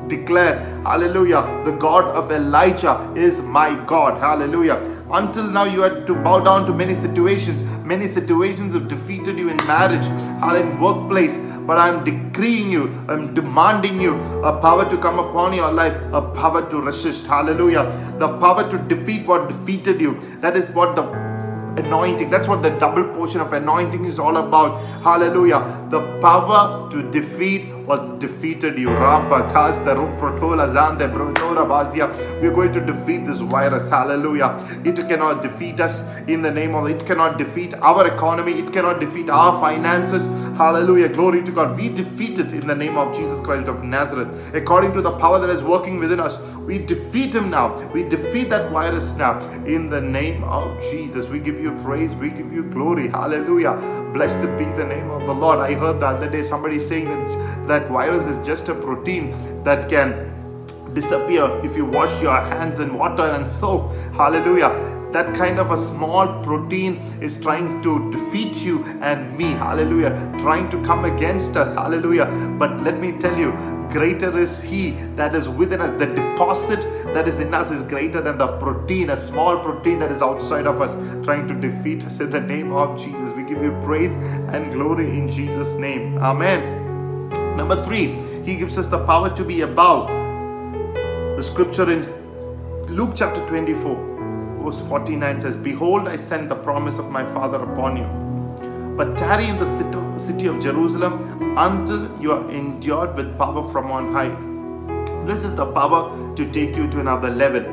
declare, 0.10 0.60
Hallelujah, 0.84 1.42
the 1.66 1.72
God 1.72 2.06
of 2.06 2.32
Elijah 2.32 3.13
is 3.16 3.42
my 3.42 3.74
God. 3.86 4.20
Hallelujah. 4.20 4.75
Until 5.12 5.50
now, 5.50 5.66
you 5.66 5.82
had 5.82 6.08
to 6.08 6.16
bow 6.16 6.40
down 6.40 6.66
to 6.66 6.74
many 6.74 6.94
situations, 6.94 7.62
Many 7.92 8.08
situations 8.08 8.74
have 8.74 8.88
defeated 8.88 9.38
you 9.38 9.50
in 9.50 9.58
marriage, 9.68 10.08
or 10.42 10.56
in 10.56 10.80
workplace, 10.80 11.36
but 11.68 11.78
I'm 11.78 12.06
decreeing 12.06 12.72
you, 12.72 12.84
I'm 13.10 13.34
demanding 13.34 14.00
you 14.00 14.16
a 14.44 14.62
power 14.62 14.90
to 14.90 14.98
come 14.98 15.20
upon 15.20 15.52
your 15.54 15.70
life, 15.70 15.94
a 16.14 16.22
power 16.22 16.62
to 16.70 16.80
resist. 16.80 17.26
Hallelujah. 17.26 17.84
The 18.18 18.30
power 18.38 18.64
to 18.72 18.78
defeat 18.78 19.28
what 19.28 19.50
defeated 19.50 20.00
you. 20.00 20.18
That 20.40 20.56
is 20.56 20.70
what 20.70 20.96
the 20.96 21.04
anointing. 21.82 22.30
That's 22.30 22.48
what 22.48 22.64
the 22.64 22.70
double 22.70 23.04
portion 23.04 23.42
of 23.42 23.52
anointing 23.52 24.06
is 24.06 24.20
all 24.20 24.38
about. 24.38 24.80
Hallelujah. 25.04 25.60
The 25.90 26.00
power 26.22 26.90
to 26.92 27.12
defeat 27.12 27.66
defeated 28.20 28.78
you. 28.78 28.88
Rampa, 28.90 29.52
Zande. 30.74 31.12
We're 32.42 32.54
going 32.54 32.72
to 32.74 32.82
defeat 32.82 33.26
this 33.26 33.40
virus. 33.40 33.90
Hallelujah. 33.90 34.56
It 34.86 34.96
cannot 35.08 35.42
defeat 35.42 35.80
us 35.80 36.02
in 36.28 36.42
the 36.42 36.52
name 36.52 36.76
of 36.76 36.88
it 36.88 37.06
cannot 37.06 37.38
defeat 37.38 37.74
our 37.76 38.08
economy. 38.08 38.54
It 38.54 38.72
cannot 38.74 39.00
defeat 39.00 39.30
our 39.30 39.60
finances. 39.60 40.24
Hallelujah. 40.58 41.10
Glory 41.10 41.44
to 41.44 41.52
God. 41.52 41.78
We 41.78 41.90
defeat 41.90 42.40
it 42.40 42.54
in 42.54 42.68
the 42.68 42.76
name 42.76 42.98
of 42.98 43.16
Jesus 43.16 43.40
Christ 43.40 43.68
of 43.68 43.84
Nazareth. 43.84 44.56
According 44.56 44.94
to 44.94 45.02
the 45.02 45.12
power 45.18 45.40
that 45.40 45.50
is 45.50 45.64
working 45.64 46.00
within 46.00 46.20
us, 46.20 46.40
we 46.60 46.78
defeat 46.78 47.34
him 47.34 47.50
now. 47.50 47.76
We 47.90 48.04
defeat 48.04 48.50
that 48.52 48.72
virus 48.72 49.14
now 49.16 49.40
in 49.66 49.90
the 49.90 50.02
name 50.02 50.44
of 50.44 50.80
Jesus. 50.92 51.28
We 51.28 51.40
give 51.40 51.60
you 51.60 51.72
praise. 51.84 52.14
We 52.16 52.30
give 52.30 52.54
you 52.54 52.64
glory. 52.64 53.08
Hallelujah. 53.08 53.74
Blessed 54.14 54.58
be 54.58 54.66
the 54.66 54.86
name 54.86 55.10
of 55.10 55.26
the 55.26 55.34
Lord. 55.34 55.60
I 55.60 55.74
heard 55.74 56.00
the 56.00 56.08
other 56.08 56.30
day 56.30 56.42
somebody 56.42 56.80
saying 56.80 57.06
that 57.06 57.72
that 57.72 57.81
virus 57.90 58.26
is 58.26 58.46
just 58.46 58.70
a 58.70 58.76
protein 58.76 59.64
that 59.64 59.90
can 59.90 60.32
disappear 60.94 61.46
if 61.64 61.76
you 61.76 61.86
wash 61.86 62.22
your 62.22 62.40
hands 62.40 62.80
in 62.80 62.98
water 62.98 63.24
and 63.24 63.50
soap. 63.52 63.94
Hallelujah. 64.14 64.70
That 65.12 65.36
kind 65.36 65.60
of 65.60 65.72
a 65.72 65.78
small 65.78 66.42
protein 66.42 66.96
is 67.22 67.40
trying 67.42 67.82
to 67.82 68.12
defeat 68.12 68.62
you 68.62 68.84
and 69.02 69.38
me. 69.38 69.52
Hallelujah. 69.52 70.12
Trying 70.40 70.70
to 70.70 70.82
come 70.84 71.04
against 71.04 71.58
us. 71.58 71.74
Hallelujah. 71.74 72.28
But 72.58 72.80
let 72.82 73.00
me 73.00 73.12
tell 73.14 73.38
you 73.38 73.52
greater 73.92 74.38
is 74.40 74.62
he 74.62 74.92
that 75.16 75.36
is 75.36 75.50
within 75.50 75.82
us. 75.82 75.92
The 76.00 76.06
deposit 76.06 76.82
that 77.14 77.28
is 77.28 77.40
in 77.40 77.54
us 77.54 77.72
is 77.72 77.82
greater 77.84 78.22
than 78.22 78.38
the 78.38 78.58
protein 78.58 79.10
a 79.10 79.18
small 79.18 79.60
protein 79.60 80.00
that 80.00 80.12
is 80.12 80.22
outside 80.22 80.66
of 80.66 80.82
us 80.82 80.94
trying 81.26 81.46
to 81.48 81.54
defeat 81.54 82.06
us 82.06 82.22
in 82.22 82.30
the 82.30 82.40
name 82.40 82.72
of 82.72 82.98
jesus. 82.98 83.32
We 83.36 83.44
give 83.44 83.62
you 83.62 83.78
praise 83.84 84.16
and 84.54 84.72
glory 84.72 85.10
in 85.10 85.30
jesus 85.30 85.76
name. 85.76 86.18
Amen 86.20 86.81
Number 87.55 87.84
three, 87.84 88.20
he 88.43 88.55
gives 88.55 88.77
us 88.77 88.88
the 88.88 89.05
power 89.05 89.29
to 89.36 89.43
be 89.43 89.62
above. 89.62 90.08
The 91.38 91.43
scripture 91.43 91.91
in 91.91 92.05
Luke 92.88 93.12
chapter 93.15 93.46
24, 93.48 94.62
verse 94.63 94.79
49 94.88 95.41
says, 95.41 95.55
Behold, 95.55 96.08
I 96.08 96.15
send 96.15 96.50
the 96.50 96.55
promise 96.55 96.98
of 96.98 97.10
my 97.10 97.25
Father 97.25 97.58
upon 97.63 97.98
you. 97.98 98.98
But 98.98 99.17
tarry 99.17 99.48
in 99.48 99.58
the 99.58 100.17
city 100.17 100.48
of 100.48 100.60
Jerusalem 100.60 101.58
until 101.58 102.10
you 102.22 102.31
are 102.31 102.50
endured 102.51 103.15
with 103.15 103.38
power 103.38 103.70
from 103.72 103.91
on 103.91 104.13
high. 104.13 104.36
This 105.25 105.43
is 105.43 105.55
the 105.55 105.65
power 105.72 106.36
to 106.36 106.51
take 106.51 106.75
you 106.75 106.89
to 106.91 107.00
another 107.00 107.29
level. 107.29 107.63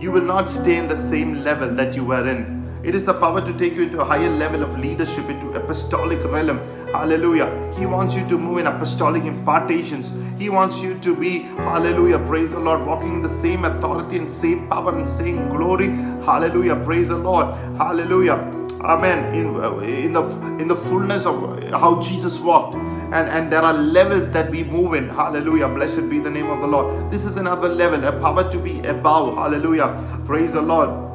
You 0.00 0.12
will 0.12 0.22
not 0.22 0.48
stay 0.48 0.76
in 0.76 0.88
the 0.88 0.96
same 0.96 1.42
level 1.42 1.70
that 1.74 1.94
you 1.96 2.04
were 2.04 2.28
in 2.28 2.57
it 2.84 2.94
is 2.94 3.04
the 3.04 3.14
power 3.14 3.40
to 3.40 3.52
take 3.58 3.74
you 3.74 3.82
into 3.82 4.00
a 4.00 4.04
higher 4.04 4.30
level 4.30 4.62
of 4.62 4.78
leadership, 4.78 5.28
into 5.28 5.50
apostolic 5.52 6.22
realm. 6.24 6.58
Hallelujah. 6.92 7.72
He 7.76 7.86
wants 7.86 8.14
you 8.14 8.26
to 8.28 8.38
move 8.38 8.58
in 8.58 8.66
apostolic 8.66 9.24
impartations. 9.24 10.12
He 10.38 10.48
wants 10.48 10.80
you 10.80 10.98
to 11.00 11.16
be, 11.16 11.40
hallelujah, 11.40 12.18
praise 12.20 12.52
the 12.52 12.60
Lord, 12.60 12.86
walking 12.86 13.14
in 13.14 13.22
the 13.22 13.28
same 13.28 13.64
authority 13.64 14.16
and 14.16 14.30
same 14.30 14.68
power 14.68 14.96
and 14.96 15.08
same 15.08 15.48
glory. 15.48 15.88
Hallelujah, 16.24 16.76
praise 16.76 17.08
the 17.08 17.16
Lord. 17.18 17.54
Hallelujah. 17.76 18.54
Amen. 18.80 19.34
In, 19.34 19.56
uh, 19.56 19.76
in 19.78 20.12
the 20.12 20.22
in 20.60 20.68
the 20.68 20.76
fullness 20.76 21.26
of 21.26 21.64
how 21.72 22.00
Jesus 22.00 22.38
walked, 22.38 22.76
and 22.76 23.28
and 23.28 23.52
there 23.52 23.62
are 23.62 23.72
levels 23.72 24.30
that 24.30 24.52
we 24.52 24.62
move 24.62 24.94
in. 24.94 25.08
Hallelujah. 25.08 25.66
Blessed 25.66 26.08
be 26.08 26.20
the 26.20 26.30
name 26.30 26.48
of 26.48 26.60
the 26.60 26.68
Lord. 26.68 27.10
This 27.10 27.24
is 27.24 27.38
another 27.38 27.68
level, 27.68 28.04
a 28.04 28.12
power 28.12 28.48
to 28.48 28.58
be 28.58 28.78
above. 28.82 29.34
Hallelujah. 29.34 30.22
Praise 30.24 30.52
the 30.52 30.62
Lord. 30.62 31.07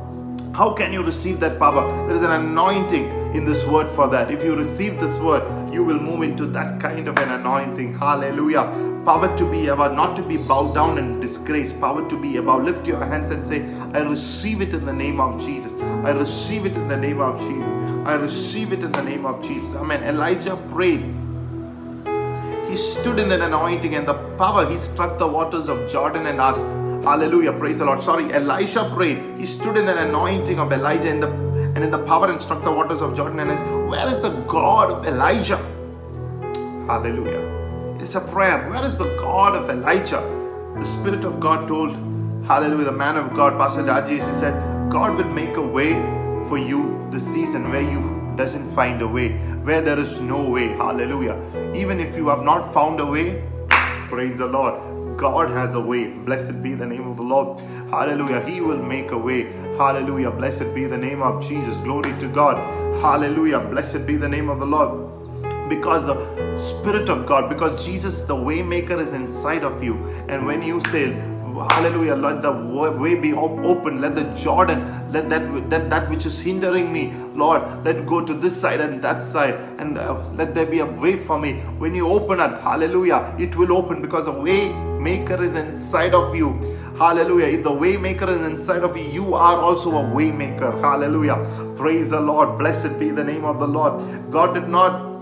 How 0.53 0.71
can 0.71 0.93
you 0.93 1.01
receive 1.01 1.39
that 1.39 1.57
power? 1.57 2.05
There 2.05 2.15
is 2.15 2.21
an 2.21 2.29
anointing 2.29 3.35
in 3.35 3.43
this 3.43 3.65
word 3.65 3.89
for 3.89 4.07
that. 4.09 4.29
If 4.29 4.43
you 4.43 4.55
receive 4.55 4.99
this 4.99 5.17
word, 5.17 5.73
you 5.73 5.83
will 5.83 5.99
move 5.99 6.21
into 6.21 6.45
that 6.45 6.79
kind 6.79 7.07
of 7.07 7.17
an 7.17 7.31
anointing. 7.41 7.97
Hallelujah. 7.97 9.01
Power 9.03 9.35
to 9.35 9.49
be 9.49 9.67
about, 9.69 9.95
not 9.95 10.15
to 10.15 10.21
be 10.21 10.37
bowed 10.37 10.75
down 10.75 10.99
and 10.99 11.19
disgraced. 11.19 11.79
Power 11.81 12.07
to 12.07 12.21
be 12.21 12.37
about. 12.37 12.65
Lift 12.65 12.85
your 12.85 13.03
hands 13.03 13.31
and 13.31 13.45
say, 13.45 13.65
I 13.93 14.03
receive 14.03 14.61
it 14.61 14.75
in 14.75 14.85
the 14.85 14.93
name 14.93 15.19
of 15.19 15.41
Jesus. 15.43 15.73
I 16.05 16.11
receive 16.11 16.67
it 16.67 16.73
in 16.73 16.87
the 16.87 16.97
name 16.97 17.19
of 17.19 17.39
Jesus. 17.39 17.67
I 18.05 18.13
receive 18.13 18.73
it 18.73 18.83
in 18.83 18.91
the 18.91 19.03
name 19.03 19.25
of 19.25 19.41
Jesus. 19.41 19.73
Amen. 19.73 20.03
Elijah 20.03 20.55
prayed. 20.69 21.01
He 22.69 22.75
stood 22.75 23.19
in 23.19 23.27
that 23.29 23.41
anointing 23.41 23.95
and 23.95 24.07
the 24.07 24.13
power. 24.37 24.69
He 24.69 24.77
struck 24.77 25.17
the 25.17 25.27
waters 25.27 25.67
of 25.67 25.89
Jordan 25.89 26.27
and 26.27 26.39
asked, 26.39 26.63
Hallelujah. 27.03 27.51
Praise 27.51 27.79
the 27.79 27.85
Lord. 27.85 28.01
Sorry, 28.01 28.31
Elisha 28.31 28.89
prayed. 28.95 29.37
He 29.37 29.45
stood 29.45 29.75
in 29.75 29.85
the 29.85 30.07
anointing 30.07 30.57
of 30.57 30.71
Elijah 30.71 31.09
in 31.09 31.19
the 31.19 31.27
and 31.75 31.83
in 31.83 31.91
the 31.91 31.99
power 32.05 32.31
and 32.31 32.41
struck 32.41 32.63
the 32.63 32.71
waters 32.71 33.01
of 33.01 33.13
Jordan 33.13 33.39
and 33.41 33.59
says, 33.59 33.89
Where 33.89 34.07
is 34.07 34.21
the 34.21 34.29
God 34.47 34.89
of 34.89 35.05
Elijah? 35.05 35.57
Hallelujah. 36.87 37.97
It's 37.99 38.15
a 38.15 38.21
prayer. 38.21 38.69
Where 38.69 38.85
is 38.85 38.97
the 38.97 39.15
God 39.17 39.53
of 39.55 39.69
Elijah? 39.69 40.21
The 40.77 40.85
Spirit 40.85 41.25
of 41.25 41.41
God 41.41 41.67
told, 41.67 41.97
Hallelujah, 42.45 42.85
the 42.85 42.91
man 42.93 43.17
of 43.17 43.33
God, 43.33 43.57
Pastor 43.57 43.83
Rajesh, 43.83 44.09
he 44.09 44.19
said, 44.21 44.53
God 44.89 45.17
will 45.17 45.33
make 45.33 45.57
a 45.57 45.61
way 45.61 45.93
for 46.47 46.57
you 46.57 47.05
this 47.11 47.25
season 47.25 47.69
where 47.69 47.81
you 47.81 48.33
doesn't 48.37 48.69
find 48.69 49.01
a 49.01 49.07
way, 49.07 49.33
where 49.63 49.81
there 49.81 49.99
is 49.99 50.21
no 50.21 50.49
way. 50.49 50.69
Hallelujah. 50.69 51.37
Even 51.75 51.99
if 51.99 52.15
you 52.15 52.29
have 52.29 52.43
not 52.43 52.73
found 52.73 53.01
a 53.01 53.05
way, 53.05 53.43
praise 54.09 54.37
the 54.37 54.47
Lord 54.47 54.92
God 55.17 55.49
has 55.49 55.73
a 55.75 55.79
way. 55.79 56.07
Blessed 56.07 56.61
be 56.61 56.73
the 56.73 56.85
name 56.85 57.07
of 57.07 57.17
the 57.17 57.23
Lord. 57.23 57.59
Hallelujah. 57.89 58.41
He 58.41 58.61
will 58.61 58.81
make 58.81 59.11
a 59.11 59.17
way. 59.17 59.51
Hallelujah. 59.77 60.31
Blessed 60.31 60.73
be 60.73 60.85
the 60.85 60.97
name 60.97 61.21
of 61.21 61.43
Jesus. 61.47 61.77
Glory 61.77 62.13
to 62.19 62.27
God. 62.27 62.57
Hallelujah. 63.01 63.59
Blessed 63.59 64.05
be 64.05 64.15
the 64.15 64.29
name 64.29 64.49
of 64.49 64.59
the 64.59 64.65
Lord. 64.65 65.09
Because 65.69 66.05
the 66.05 66.57
Spirit 66.57 67.09
of 67.09 67.25
God, 67.25 67.49
because 67.49 67.85
Jesus, 67.85 68.23
the 68.23 68.35
waymaker, 68.35 68.99
is 68.99 69.13
inside 69.13 69.63
of 69.63 69.83
you. 69.83 69.95
And 70.27 70.45
when 70.45 70.61
you 70.61 70.81
say, 70.81 71.13
hallelujah 71.71 72.15
let 72.15 72.41
the 72.41 72.51
way 72.51 73.15
be 73.15 73.33
open 73.33 74.01
let 74.01 74.15
the 74.15 74.23
jordan 74.33 74.79
let 75.11 75.29
that 75.29 75.69
that, 75.69 75.89
that 75.89 76.09
which 76.09 76.25
is 76.25 76.39
hindering 76.39 76.91
me 76.91 77.11
lord 77.35 77.61
let 77.85 78.05
go 78.05 78.23
to 78.25 78.33
this 78.33 78.59
side 78.59 78.81
and 78.81 79.01
that 79.01 79.23
side 79.23 79.55
and 79.79 79.97
uh, 79.97 80.15
let 80.33 80.53
there 80.55 80.65
be 80.65 80.79
a 80.79 80.85
way 80.85 81.15
for 81.15 81.39
me 81.39 81.53
when 81.83 81.93
you 81.93 82.07
open 82.07 82.39
it 82.39 82.59
hallelujah 82.61 83.35
it 83.39 83.55
will 83.55 83.73
open 83.73 84.01
because 84.01 84.25
the 84.25 84.31
way 84.31 84.71
maker 84.99 85.41
is 85.43 85.55
inside 85.55 86.13
of 86.13 86.35
you 86.35 86.49
Hallelujah. 86.97 87.47
If 87.47 87.63
the 87.63 87.71
waymaker 87.71 88.29
is 88.29 88.45
inside 88.47 88.83
of 88.83 88.95
you, 88.95 89.03
you 89.05 89.33
are 89.33 89.57
also 89.57 89.89
a 89.97 90.03
waymaker. 90.03 90.79
Hallelujah. 90.79 91.43
Praise 91.75 92.11
the 92.11 92.19
Lord. 92.19 92.59
Blessed 92.59 92.99
be 92.99 93.09
the 93.09 93.23
name 93.23 93.45
of 93.45 93.59
the 93.59 93.67
Lord. 93.67 94.29
God 94.29 94.53
did 94.53 94.69
not 94.69 95.12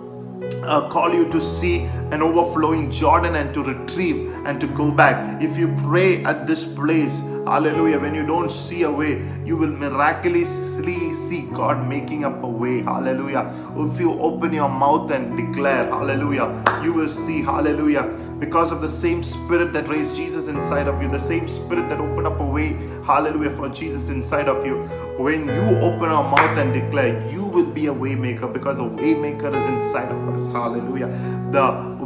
uh, 0.63 0.87
call 0.89 1.13
you 1.13 1.29
to 1.29 1.41
see 1.41 1.81
an 2.11 2.21
overflowing 2.21 2.91
Jordan 2.91 3.35
and 3.35 3.53
to 3.53 3.63
retrieve 3.63 4.31
and 4.45 4.59
to 4.61 4.67
go 4.67 4.91
back. 4.91 5.41
If 5.41 5.57
you 5.57 5.75
pray 5.83 6.23
at 6.23 6.47
this 6.47 6.65
place, 6.65 7.19
hallelujah, 7.45 7.99
when 7.99 8.13
you 8.13 8.25
don't 8.25 8.51
see 8.51 8.83
a 8.83 8.91
way, 8.91 9.27
you 9.45 9.57
will 9.57 9.69
miraculously 9.69 11.13
see 11.13 11.43
God 11.53 11.87
making 11.87 12.23
up 12.25 12.43
a 12.43 12.47
way. 12.47 12.81
Hallelujah. 12.81 13.51
If 13.77 13.99
you 13.99 14.19
open 14.19 14.53
your 14.53 14.69
mouth 14.69 15.11
and 15.11 15.35
declare, 15.35 15.85
hallelujah, 15.85 16.63
you 16.83 16.93
will 16.93 17.09
see, 17.09 17.41
hallelujah, 17.41 18.03
because 18.41 18.71
of 18.71 18.81
the 18.81 18.89
same 18.89 19.21
spirit 19.21 19.71
that 19.71 19.87
raised 19.87 20.17
Jesus 20.17 20.47
inside 20.47 20.87
of 20.87 20.99
you, 20.99 21.07
the 21.07 21.19
same 21.19 21.47
spirit 21.47 21.87
that 21.89 21.99
opened 21.99 22.25
up 22.25 22.39
a 22.39 22.43
way, 22.43 22.69
hallelujah, 23.05 23.51
for 23.51 23.69
Jesus 23.69 24.09
inside 24.09 24.49
of 24.49 24.65
you. 24.65 24.81
When 25.19 25.45
you 25.45 25.61
open 25.87 26.09
your 26.09 26.23
mouth 26.23 26.57
and 26.57 26.73
declare, 26.73 27.31
you 27.31 27.43
will 27.43 27.67
be 27.67 27.85
a 27.85 27.93
waymaker 27.93 28.51
because 28.51 28.79
a 28.79 28.81
waymaker 28.81 29.55
is 29.55 29.85
inside 29.85 30.11
of 30.11 30.27
us. 30.29 30.47
Hallelujah. 30.47 31.07
The 31.51 31.61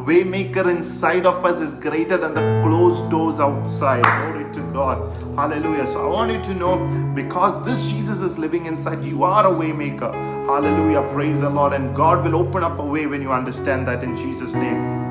waymaker 0.06 0.70
inside 0.70 1.26
of 1.26 1.46
us 1.46 1.62
is 1.62 1.74
greater 1.74 2.18
than 2.18 2.34
the 2.34 2.62
closed 2.62 3.10
doors 3.10 3.40
outside. 3.40 4.04
Glory 4.04 4.52
to 4.56 4.62
God. 4.74 5.16
Hallelujah. 5.38 5.88
So 5.88 6.06
I 6.06 6.10
want 6.10 6.34
you 6.34 6.44
to 6.44 6.54
know 6.54 7.14
because 7.16 7.66
this 7.66 7.90
Jesus 7.90 8.20
is 8.20 8.38
living 8.38 8.66
inside, 8.66 9.02
you 9.06 9.24
are 9.24 9.48
a 9.48 9.52
waymaker. 9.52 10.14
Hallelujah. 10.48 11.02
Praise 11.14 11.40
the 11.40 11.50
Lord. 11.50 11.72
And 11.72 11.96
God 11.96 12.26
will 12.26 12.36
open 12.36 12.62
up 12.62 12.78
a 12.78 12.86
way 12.86 13.08
when 13.08 13.22
you 13.22 13.32
understand 13.32 13.88
that 13.88 14.04
in 14.04 14.18
Jesus' 14.18 14.54
name. 14.54 15.05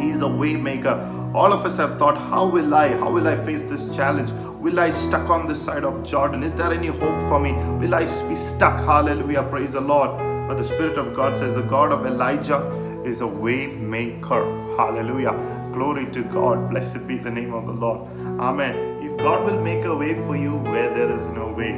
He's 0.00 0.20
a 0.22 0.24
waymaker. 0.24 1.34
All 1.34 1.52
of 1.52 1.64
us 1.64 1.76
have 1.76 1.98
thought, 1.98 2.16
how 2.16 2.46
will 2.46 2.74
I? 2.74 2.88
How 2.88 3.10
will 3.10 3.28
I 3.28 3.36
face 3.44 3.62
this 3.62 3.94
challenge? 3.94 4.32
Will 4.60 4.80
I 4.80 4.90
stuck 4.90 5.30
on 5.30 5.46
this 5.46 5.62
side 5.62 5.84
of 5.84 6.04
Jordan? 6.04 6.42
Is 6.42 6.54
there 6.54 6.72
any 6.72 6.88
hope 6.88 7.20
for 7.28 7.38
me? 7.38 7.52
Will 7.52 7.94
I 7.94 8.04
be 8.28 8.34
stuck? 8.34 8.84
Hallelujah. 8.84 9.44
Praise 9.44 9.72
the 9.72 9.80
Lord. 9.80 10.10
But 10.48 10.56
the 10.56 10.64
Spirit 10.64 10.98
of 10.98 11.14
God 11.14 11.36
says, 11.36 11.54
the 11.54 11.62
God 11.62 11.92
of 11.92 12.04
Elijah 12.06 12.66
is 13.04 13.20
a 13.20 13.26
way 13.26 13.68
maker. 13.68 14.44
Hallelujah. 14.76 15.32
Glory 15.72 16.10
to 16.10 16.24
God. 16.24 16.70
Blessed 16.70 17.06
be 17.06 17.18
the 17.18 17.30
name 17.30 17.54
of 17.54 17.66
the 17.66 17.72
Lord. 17.72 18.08
Amen. 18.40 19.02
If 19.02 19.16
God 19.16 19.44
will 19.44 19.60
make 19.62 19.84
a 19.84 19.94
way 19.94 20.14
for 20.26 20.36
you 20.36 20.56
where 20.56 20.92
there 20.92 21.10
is 21.12 21.30
no 21.30 21.52
way, 21.52 21.72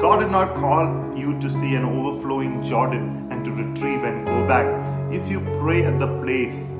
God 0.00 0.20
did 0.20 0.30
not 0.30 0.54
call 0.54 1.16
you 1.16 1.38
to 1.40 1.50
see 1.50 1.74
an 1.74 1.84
overflowing 1.84 2.62
Jordan 2.62 3.28
and 3.32 3.44
to 3.44 3.50
retrieve 3.50 4.04
and 4.04 4.26
go 4.26 4.46
back. 4.46 4.66
If 5.12 5.28
you 5.28 5.40
pray 5.60 5.84
at 5.84 5.98
the 5.98 6.06
place 6.22 6.72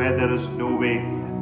where 0.00 0.16
there 0.16 0.32
is 0.32 0.48
no 0.58 0.74
way, 0.74 0.96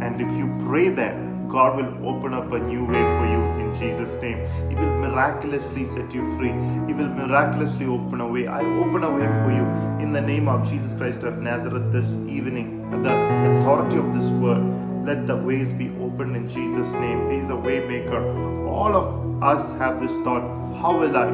and 0.04 0.20
if 0.20 0.30
you 0.36 0.46
pray 0.66 0.88
there, 0.88 1.16
God 1.46 1.76
will 1.76 2.08
open 2.08 2.34
up 2.34 2.50
a 2.50 2.58
new 2.58 2.84
way 2.84 3.02
for 3.16 3.26
you 3.32 3.42
in 3.62 3.72
Jesus' 3.72 4.20
name. 4.20 4.38
He 4.68 4.74
will 4.74 4.96
miraculously 5.02 5.84
set 5.84 6.12
you 6.12 6.22
free. 6.36 6.50
He 6.88 6.92
will 6.92 7.12
miraculously 7.20 7.86
open 7.86 8.20
a 8.20 8.26
way. 8.26 8.48
I 8.48 8.62
open 8.80 9.04
a 9.04 9.12
way 9.18 9.28
for 9.28 9.52
you 9.58 9.64
in 10.04 10.12
the 10.12 10.20
name 10.20 10.48
of 10.48 10.68
Jesus 10.68 10.92
Christ 10.98 11.22
of 11.22 11.38
Nazareth 11.38 11.92
this 11.92 12.16
evening. 12.38 12.68
At 12.92 13.04
the 13.04 13.14
authority 13.58 13.96
of 13.96 14.12
this 14.12 14.26
word, 14.44 14.64
let 15.06 15.28
the 15.28 15.36
ways 15.36 15.70
be 15.70 15.90
opened 16.00 16.34
in 16.34 16.48
Jesus' 16.48 16.92
name. 16.94 17.30
He 17.30 17.36
is 17.36 17.50
a 17.50 17.56
way 17.56 17.78
maker. 17.86 18.22
All 18.66 18.96
of 19.02 19.42
us 19.42 19.70
have 19.78 20.00
this 20.00 20.16
thought 20.24 20.42
how 20.82 20.98
will 20.98 21.16
I? 21.16 21.28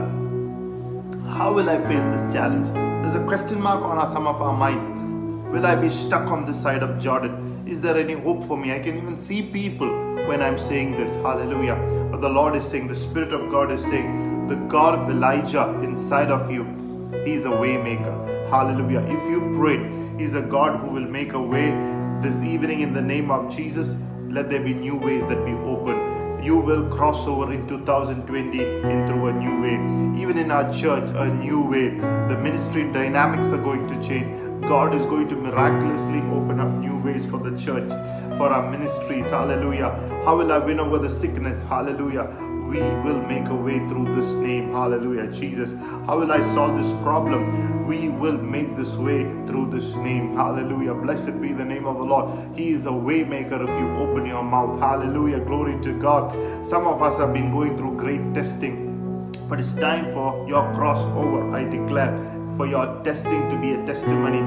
How 1.38 1.54
will 1.54 1.70
I 1.70 1.78
face 1.88 2.04
this 2.04 2.34
challenge? 2.34 2.68
There's 3.02 3.14
a 3.14 3.24
question 3.24 3.62
mark 3.62 3.82
on 3.82 4.06
some 4.06 4.26
of 4.26 4.42
our 4.42 4.56
minds. 4.56 5.03
Will 5.54 5.66
I 5.66 5.76
be 5.76 5.88
stuck 5.88 6.32
on 6.32 6.44
this 6.44 6.60
side 6.60 6.82
of 6.82 6.98
Jordan? 6.98 7.62
Is 7.64 7.80
there 7.80 7.96
any 7.96 8.14
hope 8.14 8.42
for 8.42 8.56
me? 8.56 8.72
I 8.74 8.80
can 8.80 8.96
even 8.96 9.16
see 9.16 9.40
people 9.40 9.86
when 10.26 10.42
I'm 10.42 10.58
saying 10.58 10.96
this. 10.96 11.14
Hallelujah. 11.26 11.76
But 12.10 12.22
the 12.22 12.28
Lord 12.28 12.56
is 12.56 12.64
saying, 12.64 12.88
the 12.88 12.94
Spirit 12.96 13.32
of 13.32 13.52
God 13.52 13.70
is 13.70 13.80
saying, 13.80 14.48
the 14.48 14.56
God 14.56 14.98
of 14.98 15.08
Elijah 15.08 15.78
inside 15.84 16.32
of 16.32 16.50
you, 16.50 16.64
He's 17.24 17.44
a 17.44 17.52
way 17.52 17.76
maker. 17.76 18.16
Hallelujah. 18.50 19.02
If 19.02 19.30
you 19.30 19.54
pray, 19.56 19.78
He's 20.18 20.34
a 20.34 20.42
God 20.42 20.80
who 20.80 20.88
will 20.88 21.08
make 21.08 21.34
a 21.34 21.40
way 21.40 21.70
this 22.20 22.42
evening 22.42 22.80
in 22.80 22.92
the 22.92 23.02
name 23.02 23.30
of 23.30 23.48
Jesus. 23.48 23.94
Let 24.28 24.50
there 24.50 24.60
be 24.60 24.74
new 24.74 24.96
ways 24.96 25.24
that 25.26 25.44
be 25.44 25.52
open 25.52 26.14
you 26.44 26.58
will 26.58 26.86
cross 26.90 27.26
over 27.26 27.50
in 27.54 27.66
2020 27.66 28.60
in 28.60 29.06
through 29.06 29.28
a 29.28 29.32
new 29.32 29.62
way. 29.62 29.74
Even 30.20 30.36
in 30.36 30.50
our 30.50 30.70
church, 30.70 31.08
a 31.14 31.26
new 31.26 31.62
way. 31.62 31.88
The 31.88 32.38
ministry 32.38 32.84
dynamics 32.92 33.48
are 33.52 33.62
going 33.62 33.88
to 33.88 34.06
change. 34.06 34.53
God 34.68 34.94
is 34.94 35.04
going 35.04 35.28
to 35.28 35.36
miraculously 35.36 36.20
open 36.30 36.60
up 36.60 36.68
new 36.68 36.96
ways 37.02 37.24
for 37.24 37.38
the 37.38 37.56
church, 37.58 37.88
for 38.38 38.48
our 38.48 38.70
ministries. 38.70 39.26
Hallelujah. 39.28 39.90
How 40.24 40.36
will 40.36 40.50
I 40.52 40.58
win 40.58 40.80
over 40.80 40.98
the 40.98 41.10
sickness? 41.10 41.62
Hallelujah 41.62 42.52
we 42.74 42.80
will 42.80 43.20
make 43.20 43.48
a 43.48 43.54
way 43.54 43.78
through 43.88 44.14
this 44.14 44.32
name. 44.34 44.72
Hallelujah. 44.72 45.30
Jesus. 45.30 45.74
How 46.06 46.18
will 46.18 46.32
I 46.32 46.42
solve 46.42 46.76
this 46.76 46.92
problem? 47.02 47.86
We 47.86 48.08
will 48.08 48.38
make 48.38 48.74
this 48.74 48.94
way 48.94 49.22
through 49.46 49.70
this 49.70 49.94
name. 49.96 50.34
Hallelujah. 50.34 50.94
Blessed 50.94 51.40
be 51.40 51.52
the 51.52 51.64
name 51.64 51.86
of 51.86 51.98
the 51.98 52.04
Lord. 52.04 52.56
He 52.56 52.70
is 52.70 52.86
a 52.86 52.92
way 52.92 53.22
maker 53.22 53.62
if 53.62 53.68
you 53.68 53.88
open 53.96 54.26
your 54.26 54.42
mouth. 54.42 54.80
Hallelujah. 54.80 55.40
Glory 55.40 55.80
to 55.82 55.92
God. 55.98 56.32
Some 56.66 56.86
of 56.86 57.02
us 57.02 57.18
have 57.18 57.32
been 57.32 57.52
going 57.52 57.76
through 57.76 57.96
great 57.96 58.34
testing. 58.34 58.82
But 59.48 59.60
it's 59.60 59.74
time 59.74 60.12
for 60.14 60.46
your 60.48 60.62
crossover, 60.72 61.54
I 61.54 61.68
declare 61.68 62.33
for 62.56 62.66
your 62.66 63.02
testing 63.02 63.48
to 63.50 63.56
be 63.56 63.72
a 63.72 63.84
testimony. 63.86 64.38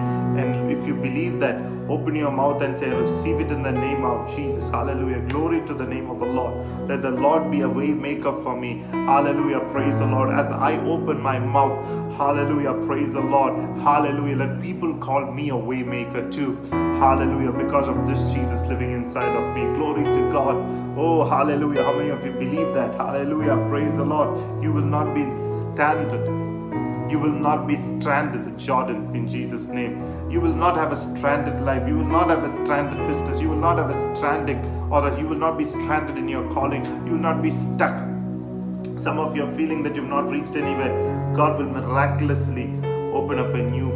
And 0.41 0.71
if 0.71 0.85
you 0.85 0.93
believe 0.95 1.39
that, 1.39 1.55
open 1.89 2.15
your 2.15 2.31
mouth 2.31 2.61
and 2.61 2.77
say, 2.77 2.89
Receive 2.89 3.39
it 3.39 3.51
in 3.51 3.63
the 3.63 3.71
name 3.71 4.03
of 4.03 4.35
Jesus. 4.35 4.69
Hallelujah. 4.69 5.21
Glory 5.29 5.65
to 5.65 5.73
the 5.73 5.85
name 5.85 6.09
of 6.09 6.19
the 6.19 6.25
Lord. 6.25 6.53
Let 6.87 7.01
the 7.01 7.11
Lord 7.11 7.49
be 7.51 7.61
a 7.61 7.69
way 7.69 7.87
maker 7.87 8.31
for 8.43 8.55
me. 8.55 8.83
Hallelujah. 8.91 9.61
Praise 9.71 9.99
the 9.99 10.05
Lord. 10.05 10.29
As 10.33 10.47
I 10.47 10.77
open 10.85 11.19
my 11.21 11.39
mouth, 11.39 11.83
hallelujah. 12.17 12.73
Praise 12.85 13.13
the 13.13 13.21
Lord. 13.21 13.53
Hallelujah. 13.79 14.35
Let 14.37 14.61
people 14.61 14.95
call 14.97 15.31
me 15.31 15.49
a 15.49 15.57
way 15.57 15.83
maker 15.83 16.29
too. 16.29 16.55
Hallelujah. 16.71 17.51
Because 17.51 17.87
of 17.87 18.07
this 18.07 18.33
Jesus 18.33 18.65
living 18.67 18.91
inside 18.91 19.35
of 19.35 19.55
me. 19.55 19.63
Glory 19.77 20.05
to 20.05 20.31
God. 20.31 20.55
Oh, 20.97 21.23
hallelujah. 21.27 21.83
How 21.83 21.93
many 21.93 22.09
of 22.09 22.25
you 22.25 22.31
believe 22.31 22.73
that? 22.73 22.95
Hallelujah. 22.95 23.55
Praise 23.69 23.97
the 23.97 24.05
Lord. 24.05 24.37
You 24.63 24.73
will 24.73 24.81
not 24.81 25.13
be 25.13 25.31
standard 25.73 26.46
you 27.09 27.19
will 27.19 27.31
not 27.31 27.67
be 27.67 27.75
stranded 27.77 28.57
Jordan 28.57 29.15
in 29.15 29.27
Jesus' 29.27 29.67
name. 29.67 30.29
You 30.29 30.41
will 30.41 30.53
not 30.53 30.75
have 30.75 30.91
a 30.91 30.95
stranded 30.95 31.61
life. 31.61 31.87
You 31.87 31.97
will 31.97 32.11
not 32.19 32.29
have 32.29 32.43
a 32.43 32.49
stranded 32.49 33.07
business. 33.07 33.39
You 33.39 33.49
will 33.49 33.63
not 33.67 33.77
have 33.77 33.89
a 33.89 34.15
stranding, 34.15 34.59
or 34.91 35.07
you 35.17 35.25
will 35.27 35.37
not 35.37 35.57
be 35.57 35.63
stranded 35.63 36.17
in 36.17 36.27
your 36.27 36.49
calling. 36.51 36.83
You 37.05 37.13
will 37.13 37.25
not 37.29 37.41
be 37.41 37.49
stuck. 37.49 37.97
Some 38.97 39.19
of 39.19 39.35
you 39.35 39.43
are 39.45 39.53
feeling 39.53 39.83
that 39.83 39.95
you've 39.95 40.09
not 40.09 40.29
reached 40.29 40.55
anywhere. 40.55 41.33
God 41.35 41.57
will 41.59 41.69
miraculously 41.69 42.65
open 43.13 43.39
up 43.39 43.53
a 43.53 43.61
new 43.61 43.89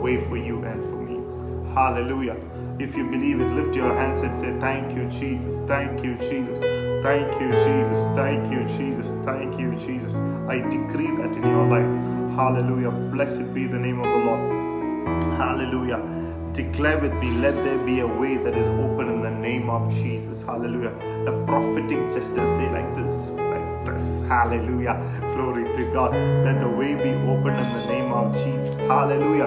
way 0.00 0.16
for 0.28 0.36
you 0.36 0.64
and 0.64 0.82
for 0.84 1.02
me. 1.02 1.74
Hallelujah. 1.74 2.36
If 2.78 2.96
you 2.96 3.10
believe 3.10 3.40
it, 3.40 3.50
lift 3.52 3.74
your 3.74 3.92
hands 3.94 4.20
and 4.20 4.38
say, 4.38 4.58
Thank 4.60 4.96
you, 4.96 5.08
Jesus. 5.10 5.58
Thank 5.68 6.04
you, 6.04 6.14
Jesus. 6.16 6.93
Thank 7.04 7.38
you, 7.38 7.48
Jesus. 7.48 8.16
Thank 8.16 8.50
you, 8.50 8.64
Jesus. 8.66 9.06
Thank 9.26 9.60
you, 9.60 9.76
Jesus. 9.76 10.14
I 10.48 10.60
decree 10.70 11.14
that 11.18 11.36
in 11.36 11.42
your 11.42 11.66
life. 11.66 12.34
Hallelujah. 12.34 12.92
Blessed 13.12 13.52
be 13.52 13.66
the 13.66 13.78
name 13.78 14.00
of 14.00 14.06
the 14.06 14.20
Lord. 14.24 15.22
Hallelujah. 15.36 16.00
Declare 16.54 17.00
with 17.00 17.12
me, 17.16 17.30
let 17.32 17.62
there 17.62 17.76
be 17.76 18.00
a 18.00 18.06
way 18.06 18.38
that 18.38 18.56
is 18.56 18.66
open 18.82 19.10
in 19.10 19.20
the 19.20 19.30
name 19.30 19.68
of 19.68 19.92
Jesus. 19.92 20.42
Hallelujah. 20.44 20.94
The 21.26 21.44
prophetic 21.46 22.10
gesture 22.10 22.46
say 22.46 22.70
like 22.70 22.94
this, 22.94 23.12
Hallelujah. 23.84 24.96
Glory 25.34 25.72
to 25.74 25.92
God. 25.92 26.12
Let 26.44 26.60
the 26.60 26.68
way 26.68 26.94
be 26.94 27.10
open 27.28 27.54
in 27.54 27.72
the 27.72 27.86
name 27.86 28.12
of 28.12 28.34
Jesus. 28.34 28.78
Hallelujah. 28.80 29.46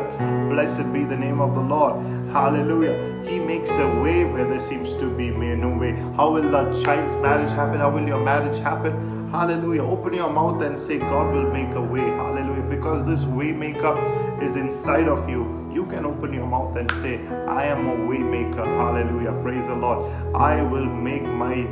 Blessed 0.50 0.91
be 0.93 1.04
the 1.04 1.17
name 1.17 1.41
of 1.41 1.56
the 1.56 1.62
Lord. 1.62 2.06
Hallelujah. 2.32 3.23
He 3.28 3.39
makes 3.39 3.71
a 3.71 3.88
way 4.00 4.26
where 4.26 4.47
there 4.47 4.60
seems 4.60 4.93
to 4.95 5.10
be 5.10 5.30
no 5.30 5.69
way. 5.69 5.93
How 6.15 6.32
will 6.34 6.56
a 6.56 6.84
child's 6.84 7.15
marriage 7.15 7.52
happen? 7.52 7.80
How 7.80 7.89
will 7.89 8.08
your 8.08 8.23
marriage 8.23 8.60
happen? 8.60 9.30
Hallelujah. 9.32 9.84
Open 9.84 10.13
your 10.13 10.30
mouth 10.30 10.62
and 10.62 10.80
say, 10.80 11.00
God 11.00 11.34
will 11.34 11.52
make 11.52 11.76
a 11.76 11.82
way. 11.82 12.02
Hallelujah. 12.02 12.63
Because 12.63 13.06
this 13.06 13.26
way 13.26 13.52
maker 13.52 13.97
is 14.41 14.56
inside 14.56 15.08
of 15.08 15.28
you. 15.30 15.69
You 15.73 15.86
can 15.86 16.06
open 16.06 16.34
your 16.34 16.47
mouth 16.47 16.76
and 16.76 16.89
say, 16.91 17.28
I 17.47 17.65
am 17.65 17.88
a 17.88 18.06
way 18.06 18.19
maker. 18.19 18.65
Hallelujah. 18.65 19.34
Praise 19.43 19.67
the 19.67 19.76
Lord. 19.76 20.12
I 20.36 20.62
will 20.62 20.86
make 20.86 21.23
my 21.23 21.67